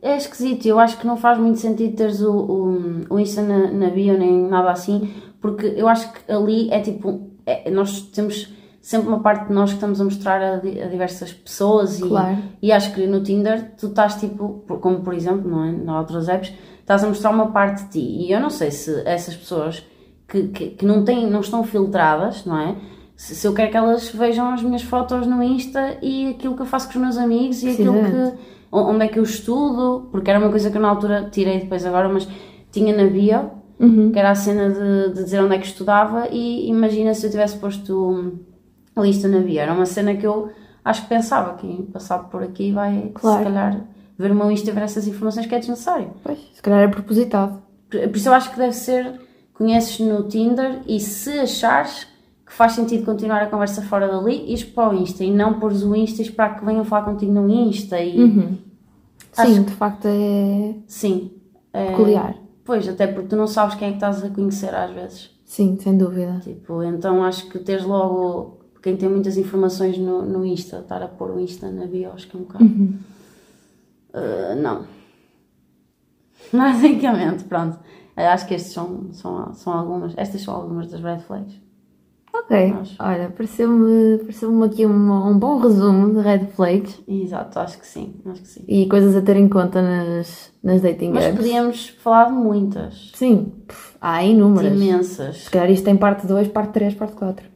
É 0.00 0.16
esquisito, 0.16 0.64
eu 0.66 0.78
acho 0.78 0.98
que 0.98 1.06
não 1.06 1.16
faz 1.16 1.38
muito 1.38 1.58
sentido 1.58 1.96
teres 1.96 2.20
o, 2.22 2.32
o, 2.32 3.14
o 3.14 3.18
Insta 3.18 3.42
na, 3.42 3.70
na 3.70 3.90
bio 3.90 4.16
nem 4.16 4.42
nada 4.48 4.70
assim, 4.70 5.12
porque 5.40 5.66
eu 5.76 5.88
acho 5.88 6.12
que 6.12 6.32
ali 6.32 6.70
é 6.70 6.80
tipo, 6.80 7.30
é- 7.66 7.70
nós 7.70 8.00
temos 8.02 8.52
sempre 8.80 9.08
uma 9.08 9.20
parte 9.20 9.48
de 9.48 9.52
nós 9.52 9.70
que 9.70 9.76
estamos 9.76 10.00
a 10.00 10.04
mostrar 10.04 10.40
a, 10.40 10.54
a 10.54 10.86
diversas 10.88 11.32
pessoas 11.32 11.98
e, 11.98 12.08
Claro. 12.08 12.38
e 12.62 12.72
acho 12.72 12.94
que 12.94 13.06
no 13.06 13.22
Tinder 13.22 13.72
tu 13.78 13.86
estás 13.88 14.14
tipo, 14.16 14.64
como 14.80 15.00
por 15.00 15.12
exemplo, 15.14 15.50
não 15.50 15.64
é? 15.64 15.72
Nas 15.72 15.96
outras 15.96 16.28
apps, 16.28 16.52
estás 16.80 17.04
a 17.04 17.08
mostrar 17.08 17.30
uma 17.30 17.50
parte 17.50 17.84
de 17.84 17.90
ti 17.90 18.26
e 18.26 18.32
eu 18.32 18.40
não 18.40 18.50
sei 18.50 18.70
se 18.70 19.02
essas 19.04 19.34
pessoas 19.36 19.84
que, 20.26 20.48
que, 20.48 20.66
que 20.70 20.86
não, 20.86 21.04
têm, 21.04 21.28
não 21.28 21.40
estão 21.40 21.62
filtradas, 21.64 22.44
não 22.44 22.58
é? 22.58 22.76
Se, 23.16 23.34
se 23.34 23.46
eu 23.46 23.52
quero 23.52 23.70
que 23.70 23.76
elas 23.76 24.08
vejam 24.10 24.48
as 24.50 24.62
minhas 24.62 24.82
fotos 24.82 25.26
no 25.26 25.42
Insta 25.42 25.98
e 26.00 26.28
aquilo 26.30 26.54
que 26.54 26.62
eu 26.62 26.66
faço 26.66 26.86
com 26.86 26.94
os 26.94 27.00
meus 27.00 27.16
amigos 27.18 27.62
e 27.62 27.70
aquilo 27.70 27.94
que 27.94 28.38
onde 28.70 29.04
é 29.04 29.08
que 29.08 29.18
eu 29.18 29.22
estudo, 29.22 30.08
porque 30.12 30.30
era 30.30 30.38
uma 30.38 30.50
coisa 30.50 30.70
que 30.70 30.76
eu 30.76 30.80
na 30.82 30.88
altura 30.90 31.28
tirei 31.32 31.58
depois 31.60 31.84
agora, 31.84 32.08
mas 32.08 32.28
tinha 32.70 32.94
na 32.96 33.10
bio, 33.10 33.50
Uhum. 33.80 34.10
que 34.10 34.18
era 34.18 34.30
a 34.30 34.34
cena 34.34 34.70
de, 34.70 35.14
de 35.14 35.22
dizer 35.24 35.40
onde 35.40 35.54
é 35.54 35.58
que 35.58 35.66
estudava 35.66 36.28
e 36.32 36.68
imagina 36.68 37.14
se 37.14 37.26
eu 37.26 37.30
tivesse 37.30 37.56
posto 37.58 38.32
a 38.96 39.00
lista 39.00 39.28
na 39.28 39.38
bio, 39.38 39.60
era 39.60 39.72
uma 39.72 39.86
cena 39.86 40.16
que 40.16 40.26
eu 40.26 40.50
acho 40.84 41.02
que 41.02 41.08
pensava, 41.08 41.54
quem 41.54 41.82
passar 41.82 42.18
por 42.24 42.42
aqui 42.42 42.72
vai 42.72 43.12
Claro. 43.14 43.38
se 43.38 43.44
calhar 43.44 43.80
ver 44.18 44.32
o 44.32 44.34
meu 44.34 44.50
Insta 44.50 44.70
e 44.70 44.72
ver 44.72 44.82
essas 44.82 45.06
informações 45.06 45.46
que 45.46 45.54
é 45.54 45.58
desnecessário. 45.60 46.10
Pois, 46.24 46.38
se 46.52 46.60
calhar 46.60 46.80
é 46.80 46.88
propositado. 46.88 47.62
Por 47.88 48.00
por 48.08 48.16
isso 48.16 48.28
eu 48.28 48.32
acho 48.34 48.50
que 48.50 48.58
deve 48.58 48.72
ser, 48.72 49.20
conheces 49.54 50.00
no 50.00 50.24
Tinder 50.24 50.80
e 50.86 50.98
se 50.98 51.38
achares 51.38 52.06
que 52.44 52.52
faz 52.52 52.72
sentido 52.72 53.04
continuar 53.04 53.42
a 53.42 53.46
conversa 53.46 53.82
fora 53.82 54.08
dali, 54.08 54.50
ires 54.50 54.64
para 54.64 54.90
o 54.90 54.94
Insta 54.94 55.22
e 55.22 55.30
não 55.30 55.60
pôres 55.60 55.82
o 55.82 55.94
Insta 55.94 56.20
e 56.22 56.24
esperar 56.24 56.58
que 56.58 56.64
venham 56.64 56.84
falar 56.84 57.04
contigo 57.04 57.30
no 57.32 57.48
Insta 57.48 58.00
e... 58.00 58.18
Uhum. 58.18 58.58
Acho 59.36 59.52
Sim, 59.52 59.62
de 59.62 59.72
facto 59.72 60.06
é 60.06 60.74
Sim. 60.88 61.30
É, 61.72 61.90
peculiar. 61.90 62.34
Pois, 62.68 62.86
até 62.86 63.06
porque 63.06 63.28
tu 63.28 63.36
não 63.36 63.46
sabes 63.46 63.76
quem 63.76 63.88
é 63.88 63.90
que 63.92 63.96
estás 63.96 64.22
a 64.22 64.28
conhecer 64.28 64.74
às 64.74 64.90
vezes. 64.90 65.30
Sim, 65.46 65.78
sem 65.80 65.96
dúvida. 65.96 66.38
Tipo, 66.44 66.82
então 66.82 67.24
acho 67.24 67.48
que 67.48 67.58
teres 67.60 67.82
logo 67.82 68.58
quem 68.82 68.94
tem 68.94 69.08
muitas 69.08 69.38
informações 69.38 69.96
no, 69.96 70.20
no 70.20 70.44
Insta, 70.44 70.80
estar 70.80 71.02
a 71.02 71.08
pôr 71.08 71.30
o 71.30 71.40
Insta 71.40 71.70
na 71.70 71.86
bio, 71.86 72.12
acho 72.12 72.28
que 72.28 72.36
é 72.36 72.38
um 72.38 72.42
bocado. 72.42 72.64
Uh, 72.64 74.54
não. 74.60 74.84
Basicamente, 76.52 77.44
pronto. 77.44 77.78
Acho 78.14 78.46
que 78.46 78.52
estes 78.52 78.74
são, 78.74 79.14
são, 79.14 79.54
são 79.54 79.72
algumas, 79.72 80.12
estas 80.18 80.42
são 80.42 80.54
algumas 80.54 80.90
das 80.90 81.00
red 81.00 81.20
flags. 81.20 81.58
Ok, 82.32 82.56
Acho. 82.80 82.96
olha, 83.00 83.30
pareceu-me 83.30 84.18
pareceu 84.18 84.62
aqui 84.62 84.84
um, 84.86 85.12
um 85.28 85.38
bom 85.38 85.58
resumo 85.58 86.12
de 86.14 86.20
red 86.20 86.46
flags 86.54 87.00
Exato, 87.08 87.58
acho 87.58 87.78
que 87.78 87.86
sim, 87.86 88.14
acho 88.26 88.42
que 88.42 88.48
sim. 88.48 88.64
e 88.68 88.86
coisas 88.86 89.16
a 89.16 89.22
ter 89.22 89.36
em 89.36 89.48
conta 89.48 89.80
nas, 89.82 90.52
nas 90.62 90.80
dating 90.82 91.10
Mas 91.12 91.24
apps. 91.24 91.36
podíamos 91.38 91.88
falar 91.88 92.26
de 92.26 92.32
muitas, 92.32 93.12
Sim, 93.14 93.52
há 94.00 94.20
de 94.22 94.28
inúmeras. 94.28 94.72
imensas. 94.72 95.36
Se 95.44 95.50
calhar 95.50 95.70
isto 95.70 95.84
tem 95.84 95.96
parte 95.96 96.26
2, 96.26 96.48
parte 96.48 96.72
3, 96.72 96.94
parte 96.94 97.14
4. 97.16 97.46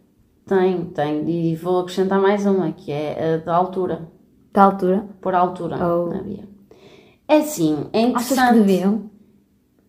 Tem, 0.47 0.85
tem. 0.87 1.29
E 1.31 1.55
vou 1.57 1.81
acrescentar 1.81 2.21
mais 2.21 2.45
uma, 2.47 2.73
que 2.73 2.91
é 2.91 3.35
a 3.35 3.37
da 3.45 3.55
altura. 3.55 4.09
Da 4.53 4.65
altura, 4.65 5.07
Por 5.21 5.35
altura 5.35 5.77
Oh. 5.87 6.09
na 6.09 6.23
bio. 6.23 6.49
É 7.29 7.37
assim, 7.39 7.87
é 7.93 8.05
achas 8.07 8.33
interessante. 8.33 8.53
que 8.55 8.59
deviam? 8.61 9.11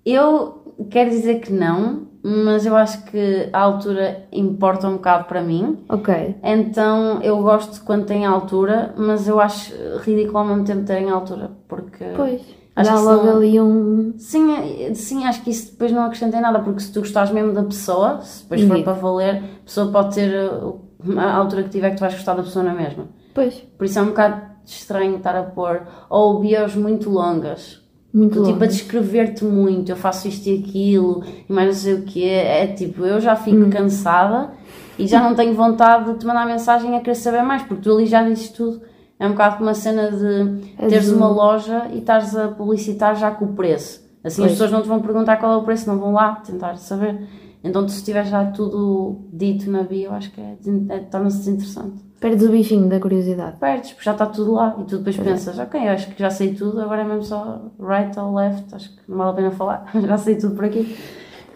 Eu 0.05 0.75
quero 0.89 1.09
dizer 1.09 1.39
que 1.39 1.51
não, 1.51 2.07
mas 2.23 2.65
eu 2.65 2.75
acho 2.75 3.03
que 3.05 3.49
a 3.51 3.59
altura 3.59 4.25
importa 4.31 4.87
um 4.87 4.93
bocado 4.93 5.25
para 5.25 5.41
mim. 5.41 5.83
Ok, 5.89 6.35
Então 6.41 7.21
eu 7.21 7.41
gosto 7.43 7.83
quando 7.83 8.05
tem 8.05 8.25
altura, 8.25 8.93
mas 8.97 9.27
eu 9.27 9.39
acho 9.39 9.73
ridículo 9.99 10.37
ao 10.39 10.45
mesmo 10.45 10.63
tempo 10.63 10.85
terem 10.85 11.09
altura, 11.09 11.51
porque 11.67 12.05
pois. 12.15 12.41
Acho 12.75 12.89
Dá 12.91 12.99
logo 12.99 13.19
senão- 13.21 13.37
ali 13.37 13.61
um. 13.61 14.13
Sim, 14.17 14.51
é- 14.87 14.93
sim, 14.95 15.25
acho 15.25 15.43
que 15.43 15.51
isso 15.51 15.73
depois 15.73 15.91
não 15.91 16.05
acrescenta 16.05 16.37
em 16.37 16.41
nada, 16.41 16.59
porque 16.59 16.79
se 16.79 16.91
tu 16.91 17.01
gostares 17.01 17.29
mesmo 17.31 17.53
da 17.53 17.61
pessoa, 17.61 18.19
se 18.21 18.41
depois 18.41 18.61
for 18.61 18.67
Ninguém. 18.69 18.83
para 18.83 18.93
valer, 18.93 19.35
a 19.43 19.63
pessoa 19.63 19.91
pode 19.91 20.15
ter 20.15 20.33
uh, 20.51 20.79
a 21.19 21.35
altura 21.35 21.61
que 21.63 21.69
tiver 21.69 21.91
que 21.91 21.97
tu 21.97 21.99
vais 21.99 22.15
gostar 22.15 22.33
da 22.33 22.41
pessoa 22.41 22.65
na 22.65 22.73
mesma. 22.73 23.05
Pois, 23.31 23.53
Por 23.77 23.85
isso 23.85 23.99
é 23.99 24.01
um 24.01 24.07
bocado 24.07 24.41
estranho 24.65 25.17
estar 25.17 25.35
a 25.35 25.43
pôr 25.43 25.81
ou 26.09 26.39
bios 26.39 26.75
muito 26.75 27.11
longas. 27.11 27.82
Muito 28.13 28.41
Do 28.41 28.45
tipo 28.45 28.63
a 28.63 28.67
descrever-te 28.67 29.43
muito, 29.43 29.89
eu 29.91 29.95
faço 29.95 30.27
isto 30.27 30.47
e 30.47 30.59
aquilo, 30.59 31.23
e 31.49 31.51
mais 31.51 31.67
não 31.67 31.73
sei 31.73 31.93
o 31.95 32.01
que 32.03 32.23
é. 32.23 32.63
É 32.63 32.67
tipo, 32.67 33.03
eu 33.05 33.19
já 33.19 33.33
Hum. 33.33 33.37
fico 33.37 33.69
cansada 33.69 34.51
e 34.99 35.07
já 35.07 35.19
não 35.21 35.33
tenho 35.35 35.53
vontade 35.55 36.11
de 36.13 36.19
te 36.19 36.25
mandar 36.25 36.45
mensagem 36.45 36.95
a 36.95 36.99
querer 36.99 37.15
saber 37.15 37.41
mais, 37.41 37.63
porque 37.63 37.81
tu 37.81 37.91
ali 37.91 38.05
já 38.05 38.21
dizes 38.23 38.49
tudo. 38.49 38.81
É 39.19 39.25
um 39.25 39.31
bocado 39.31 39.57
como 39.57 39.69
a 39.69 39.73
cena 39.73 40.11
de 40.11 40.61
És 40.77 40.89
teres 40.89 41.11
um- 41.11 41.17
uma 41.17 41.27
loja 41.29 41.87
e 41.93 41.99
estares 41.99 42.35
a 42.35 42.49
publicitar 42.49 43.15
já 43.15 43.31
com 43.31 43.45
o 43.45 43.53
preço. 43.53 44.03
Assim 44.23 44.41
Pois. 44.41 44.51
as 44.51 44.57
pessoas 44.57 44.71
não 44.71 44.81
te 44.81 44.87
vão 44.87 45.01
perguntar 45.01 45.37
qual 45.37 45.53
é 45.53 45.57
o 45.57 45.63
preço, 45.63 45.87
não 45.89 45.97
vão 45.99 46.13
lá 46.13 46.35
tentar 46.35 46.75
saber. 46.77 47.19
Então, 47.63 47.87
se 47.87 48.03
tiver 48.03 48.25
já 48.25 48.45
tudo 48.51 49.21
dito 49.31 49.69
na 49.71 49.83
bio, 49.83 50.11
acho 50.11 50.31
que 50.31 50.41
é, 50.41 50.57
é, 50.89 50.99
torna-se 50.99 51.37
desinteressante. 51.39 52.03
Perdes 52.19 52.47
o 52.47 52.51
bichinho 52.51 52.89
da 52.89 52.99
curiosidade. 52.99 53.57
Perdes, 53.57 53.91
porque 53.91 54.03
já 54.05 54.11
está 54.11 54.25
tudo 54.25 54.53
lá 54.53 54.75
e 54.79 54.83
tu 54.83 54.97
depois 54.97 55.15
Pois 55.15 55.27
é. 55.27 55.31
pensas, 55.31 55.59
ok, 55.59 55.81
eu 55.81 55.89
acho 55.91 56.09
que 56.13 56.19
já 56.19 56.29
sei 56.29 56.53
tudo, 56.53 56.81
agora 56.81 57.01
é 57.01 57.05
mesmo 57.05 57.23
só 57.23 57.71
right 57.79 58.17
ou 58.19 58.33
left, 58.35 58.73
acho 58.75 58.89
que 58.95 59.01
não 59.09 59.17
vale 59.17 59.31
a 59.31 59.33
pena 59.33 59.51
falar, 59.51 59.91
já 60.05 60.17
sei 60.17 60.35
tudo 60.35 60.55
por 60.55 60.65
aqui. 60.65 60.97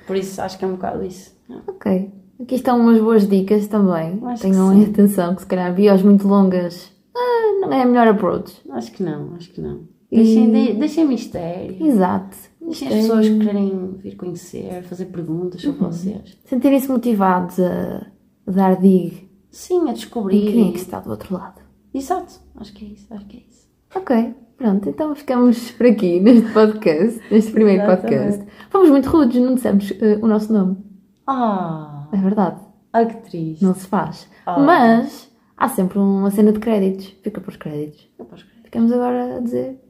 Por 0.05 0.15
isso, 0.15 0.41
acho 0.41 0.57
que 0.57 0.63
é 0.65 0.67
um 0.67 0.71
bocado 0.73 1.03
isso. 1.03 1.35
Ok. 1.67 2.11
Aqui 2.41 2.55
estão 2.55 2.79
umas 2.79 2.99
boas 2.99 3.27
dicas 3.27 3.67
também. 3.67 4.19
Acho 4.25 4.41
que 4.43 4.49
Tenham 4.49 4.71
sim. 4.71 4.85
atenção 4.85 5.35
que 5.35 5.41
se 5.41 5.47
calhar 5.47 5.73
bios 5.73 6.01
muito 6.03 6.27
longas 6.27 6.91
ah, 7.15 7.59
não 7.61 7.73
é 7.73 7.81
a 7.81 7.85
melhor 7.85 8.07
approach. 8.07 8.53
Acho 8.71 8.91
que 8.91 9.01
não, 9.03 9.33
acho 9.35 9.49
que 9.51 9.59
não. 9.59 9.81
E- 10.11 10.15
Deixem, 10.17 10.51
de, 10.51 10.73
deixem 10.73 11.05
mistério. 11.07 11.85
Exato. 11.85 12.37
Deixem 12.61 12.87
as 12.87 12.93
pessoas 12.95 13.27
que 13.27 13.39
querem 13.39 13.93
vir 13.97 14.15
conhecer, 14.15 14.83
fazer 14.83 15.05
perguntas 15.05 15.61
sobre 15.61 15.83
Uhum. 15.83 15.91
vocês. 15.91 16.37
Sentirem-se 16.45 16.89
motivados 16.91 17.59
a, 17.59 18.07
dar 18.45 18.75
dig 18.79 19.29
Sim, 19.51 19.87
a 19.87 19.91
e 19.91 19.93
descobrir. 19.93 20.51
quem 20.51 20.69
é 20.69 20.71
que 20.71 20.77
está 20.79 20.99
do 20.99 21.09
outro 21.09 21.33
lado. 21.33 21.61
Exato, 21.93 22.39
acho 22.55 22.73
que 22.73 22.85
é 22.85 22.87
isso, 22.89 23.07
acho 23.13 23.25
que 23.25 23.37
é 23.37 23.39
isso. 23.49 23.67
Ok, 23.95 24.35
pronto, 24.57 24.89
então 24.89 25.15
ficamos 25.15 25.71
por 25.71 25.85
aqui 25.87 26.19
neste 26.21 26.51
podcast, 26.53 27.21
neste 27.31 27.51
primeiro 27.51 27.85
podcast. 27.85 28.45
Fomos 28.69 28.89
muito 28.89 29.09
rudes, 29.09 29.41
não 29.41 29.55
dissemos 29.55 29.91
eh, 30.01 30.19
o 30.21 30.27
nosso 30.27 30.51
nome. 30.53 30.77
Ah, 31.25 32.07
É 32.13 32.17
verdade, 32.17 32.59
ah 32.93 33.05
que 33.05 33.15
triste. 33.29 33.63
não 33.63 33.73
se 33.73 33.87
faz. 33.87 34.29
Ah. 34.45 34.59
Mas 34.59 35.31
há 35.57 35.67
sempre 35.69 35.99
uma 35.99 36.29
cena 36.31 36.51
de 36.51 36.59
créditos. 36.59 37.07
Fica 37.23 37.41
para 37.41 37.49
os 37.49 37.57
créditos. 37.57 38.07
Eu 38.17 38.25
posso 38.25 38.45
crer. 38.45 38.63
Ficamos 38.63 38.91
agora 38.91 39.37
a 39.37 39.39
dizer 39.39 39.81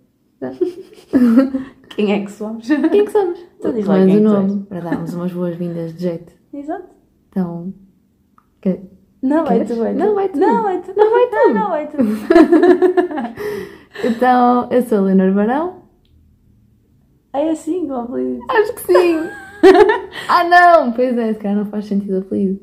Quem 1.90 2.14
é 2.14 2.24
que 2.24 2.32
somos? 2.32 2.68
quem 2.68 3.02
é 3.02 3.06
que 3.06 3.12
somos. 3.12 3.40
Então 3.58 3.74
diz 3.74 3.88
lá 3.88 3.98
Mas 3.98 4.06
quem 4.06 4.14
é 4.14 4.18
o 4.18 4.22
que 4.22 4.28
nome, 4.28 4.64
para 4.66 4.80
darmos 4.82 5.14
umas 5.16 5.32
boas-vindas 5.34 5.96
de 5.96 6.02
jeito. 6.04 6.32
Exato. 6.54 6.86
Então, 7.30 7.74
que- 8.62 8.80
Não 9.24 9.44
vai 9.44 9.58
Queres? 9.58 9.76
tu, 9.76 9.82
vai 9.82 9.94
tu. 9.94 10.00
Não, 10.00 10.14
vai 10.16 10.30
tu. 10.30 10.40
Não, 10.40 10.64
vai 10.64 10.82
tu. 10.82 10.94
Não, 10.96 11.10
vai 11.12 11.28
tu. 11.28 11.54
Não, 11.54 11.70
vai 11.70 11.88
tu. 11.88 11.98
então 14.08 14.68
eu 14.70 14.84
sou 14.84 15.00
a 15.00 15.02
Leonor 15.02 15.34
Barão. 15.34 15.82
É 17.34 17.50
assim, 17.50 17.88
completo. 17.88 18.40
Acho 18.50 18.74
que 18.76 18.82
sim. 18.82 19.18
ah 20.30 20.44
não, 20.44 20.92
pois 20.94 21.18
é, 21.18 21.34
se 21.34 21.40
calhar 21.40 21.58
não 21.58 21.66
faz 21.66 21.86
sentido 21.86 22.18
o 22.18 22.20
apelido. 22.20 22.60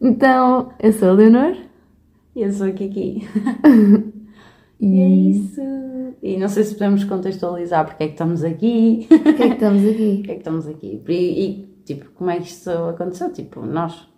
Então, 0.00 0.70
eu 0.78 0.92
sou 0.92 1.08
a 1.08 1.12
Leonor. 1.12 1.56
E 2.36 2.42
eu 2.42 2.52
sou 2.52 2.66
a 2.66 2.70
Kiki. 2.70 3.26
E 4.80 5.00
é 5.00 5.08
isso. 5.08 5.60
E 6.22 6.36
não 6.36 6.48
sei 6.48 6.64
se 6.64 6.74
podemos 6.74 7.04
contextualizar 7.04 7.86
porque 7.86 8.04
é 8.04 8.06
que 8.06 8.12
estamos 8.14 8.42
aqui. 8.44 9.06
Por 9.08 9.34
que 9.34 9.42
é 9.42 9.48
que 9.48 9.54
estamos 9.54 9.88
aqui? 9.88 10.16
Porque 10.18 10.30
é 10.30 10.34
que 10.34 10.40
estamos 10.40 10.66
aqui? 10.66 11.02
E, 11.08 11.46
e, 11.46 11.66
tipo, 11.84 12.10
como 12.12 12.30
é 12.30 12.36
que 12.36 12.46
isto 12.46 12.70
aconteceu? 12.70 13.32
Tipo, 13.32 13.64
nós, 13.64 14.08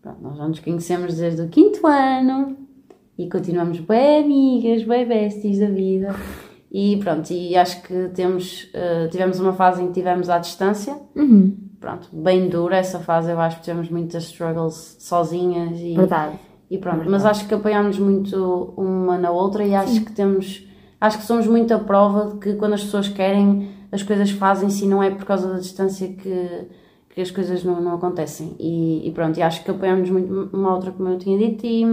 pronto, 0.00 0.22
nós 0.22 0.36
já 0.36 0.48
nos 0.48 0.60
conhecemos 0.60 1.16
desde 1.16 1.42
o 1.42 1.48
quinto 1.48 1.86
ano 1.86 2.56
e 3.16 3.28
continuamos 3.28 3.80
bem 3.80 4.24
amigas, 4.24 4.84
bem 4.84 5.06
besties 5.06 5.58
da 5.58 5.68
vida. 5.68 6.14
E 6.70 6.98
pronto, 6.98 7.30
e 7.32 7.56
acho 7.56 7.82
que 7.82 8.08
temos, 8.14 8.68
eh, 8.74 9.08
tivemos 9.10 9.40
uma 9.40 9.54
fase 9.54 9.82
em 9.82 9.86
que 9.88 9.94
tivemos 9.94 10.28
à 10.28 10.38
distância. 10.38 10.94
Uhum, 11.16 11.56
Pronto, 11.80 12.08
bem 12.12 12.48
dura 12.48 12.76
essa 12.76 12.98
fase, 12.98 13.30
eu 13.30 13.38
acho 13.38 13.58
que 13.58 13.62
tivemos 13.64 13.88
muitas 13.88 14.24
struggles 14.24 14.96
sozinhas 14.98 15.78
e, 15.78 15.94
verdade. 15.94 16.36
E 16.70 16.78
pronto, 16.78 17.08
mas 17.08 17.24
acho 17.24 17.46
que 17.48 17.54
apoiámos 17.54 17.98
muito 17.98 18.74
uma 18.76 19.16
na 19.16 19.30
outra 19.30 19.64
e 19.64 19.74
acho 19.74 20.04
que 20.04 20.12
temos, 20.12 20.66
acho 21.00 21.18
que 21.18 21.24
somos 21.24 21.46
muito 21.46 21.72
a 21.72 21.78
prova 21.78 22.32
de 22.32 22.38
que 22.38 22.54
quando 22.54 22.74
as 22.74 22.82
pessoas 22.82 23.08
querem, 23.08 23.70
as 23.90 24.02
coisas 24.02 24.30
fazem-se 24.30 24.84
e 24.84 24.88
não 24.88 25.02
é 25.02 25.10
por 25.10 25.24
causa 25.24 25.52
da 25.52 25.58
distância 25.58 26.08
que, 26.08 26.68
que 27.08 27.20
as 27.20 27.30
coisas 27.30 27.64
não, 27.64 27.80
não 27.80 27.94
acontecem. 27.94 28.54
E, 28.58 29.08
e 29.08 29.10
pronto, 29.12 29.38
e 29.38 29.42
acho 29.42 29.64
que 29.64 29.70
apoiámos 29.70 30.10
muito 30.10 30.50
uma 30.52 30.74
outra, 30.74 30.92
como 30.92 31.08
eu 31.08 31.18
tinha 31.18 31.38
dito, 31.38 31.64
e 31.64 31.84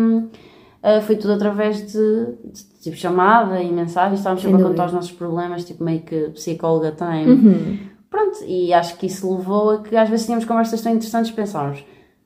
ah, 0.85 1.01
foi 1.01 1.15
tudo 1.15 1.33
através 1.33 1.91
de, 1.91 2.25
de, 2.43 2.63
tipo 2.79 2.95
chamada 2.95 3.59
e 3.59 3.71
mensagens, 3.71 4.19
estávamos 4.19 4.43
Sem 4.43 4.51
sempre 4.51 4.63
a 4.63 4.69
contar 4.69 4.85
os 4.85 4.93
nossos 4.93 5.11
problemas, 5.11 5.65
tipo 5.65 5.83
meio 5.83 6.01
que 6.01 6.29
psicóloga 6.29 6.91
tem. 6.91 7.27
Uhum. 7.27 7.79
Pronto, 8.07 8.43
e 8.45 8.71
acho 8.71 8.95
que 8.95 9.07
isso 9.07 9.35
levou 9.35 9.71
a 9.71 9.81
que 9.81 9.97
às 9.97 10.07
vezes 10.07 10.27
tínhamos 10.27 10.45
conversas 10.45 10.81
tão 10.81 10.91
interessantes 10.93 11.31
pensávamos, 11.31 11.83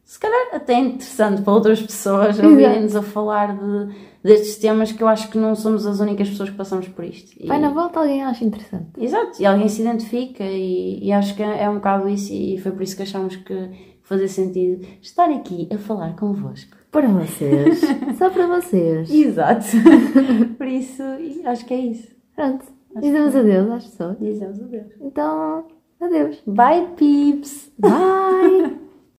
se 0.09 0.19
calhar 0.19 0.55
até 0.55 0.73
é 0.73 0.79
interessante 0.79 1.43
para 1.43 1.53
outras 1.53 1.79
pessoas 1.79 2.39
ouvirem-nos 2.39 2.95
a 2.95 3.03
falar 3.03 3.55
de, 3.55 3.93
destes 4.23 4.57
temas 4.57 4.91
que 4.91 5.03
eu 5.03 5.07
acho 5.07 5.29
que 5.29 5.37
não 5.37 5.53
somos 5.53 5.85
as 5.85 5.99
únicas 5.99 6.27
pessoas 6.27 6.49
que 6.49 6.55
passamos 6.55 6.87
por 6.87 7.05
isto. 7.05 7.31
E- 7.39 7.45
Vai 7.45 7.59
na 7.59 7.69
volta, 7.69 7.99
alguém 7.99 8.23
acha 8.23 8.43
interessante. 8.43 8.87
Exato, 8.97 9.39
e 9.39 9.45
alguém 9.45 9.69
se 9.69 9.81
identifica 9.83 10.43
e, 10.43 10.97
e 11.05 11.11
acho 11.11 11.35
que 11.35 11.43
é 11.43 11.69
um 11.69 11.75
bocado 11.75 12.09
isso 12.09 12.33
e 12.33 12.57
foi 12.57 12.71
por 12.71 12.81
isso 12.81 12.95
que 12.95 13.03
achamos 13.03 13.35
que 13.35 13.69
fazia 14.01 14.27
sentido 14.27 14.83
estar 14.99 15.29
aqui 15.29 15.69
a 15.71 15.77
falar 15.77 16.15
convosco. 16.15 16.75
Para 16.91 17.07
vocês. 17.07 17.79
Só 18.17 18.31
para 18.31 18.47
vocês. 18.47 19.11
Exato. 19.11 19.67
por 20.57 20.65
isso, 20.65 21.03
acho 21.45 21.65
que 21.67 21.73
é 21.75 21.81
isso. 21.81 22.07
Pronto. 22.35 22.65
Dizemos 22.99 23.35
adeus 23.35 23.69
às 23.69 23.83
pessoas. 23.85 24.17
Dizemos 24.19 24.59
adeus. 24.59 24.87
Então, 25.01 25.65
adeus. 26.01 26.41
Bye, 26.47 26.87
peeps! 26.97 27.71
Bye! 27.77 28.75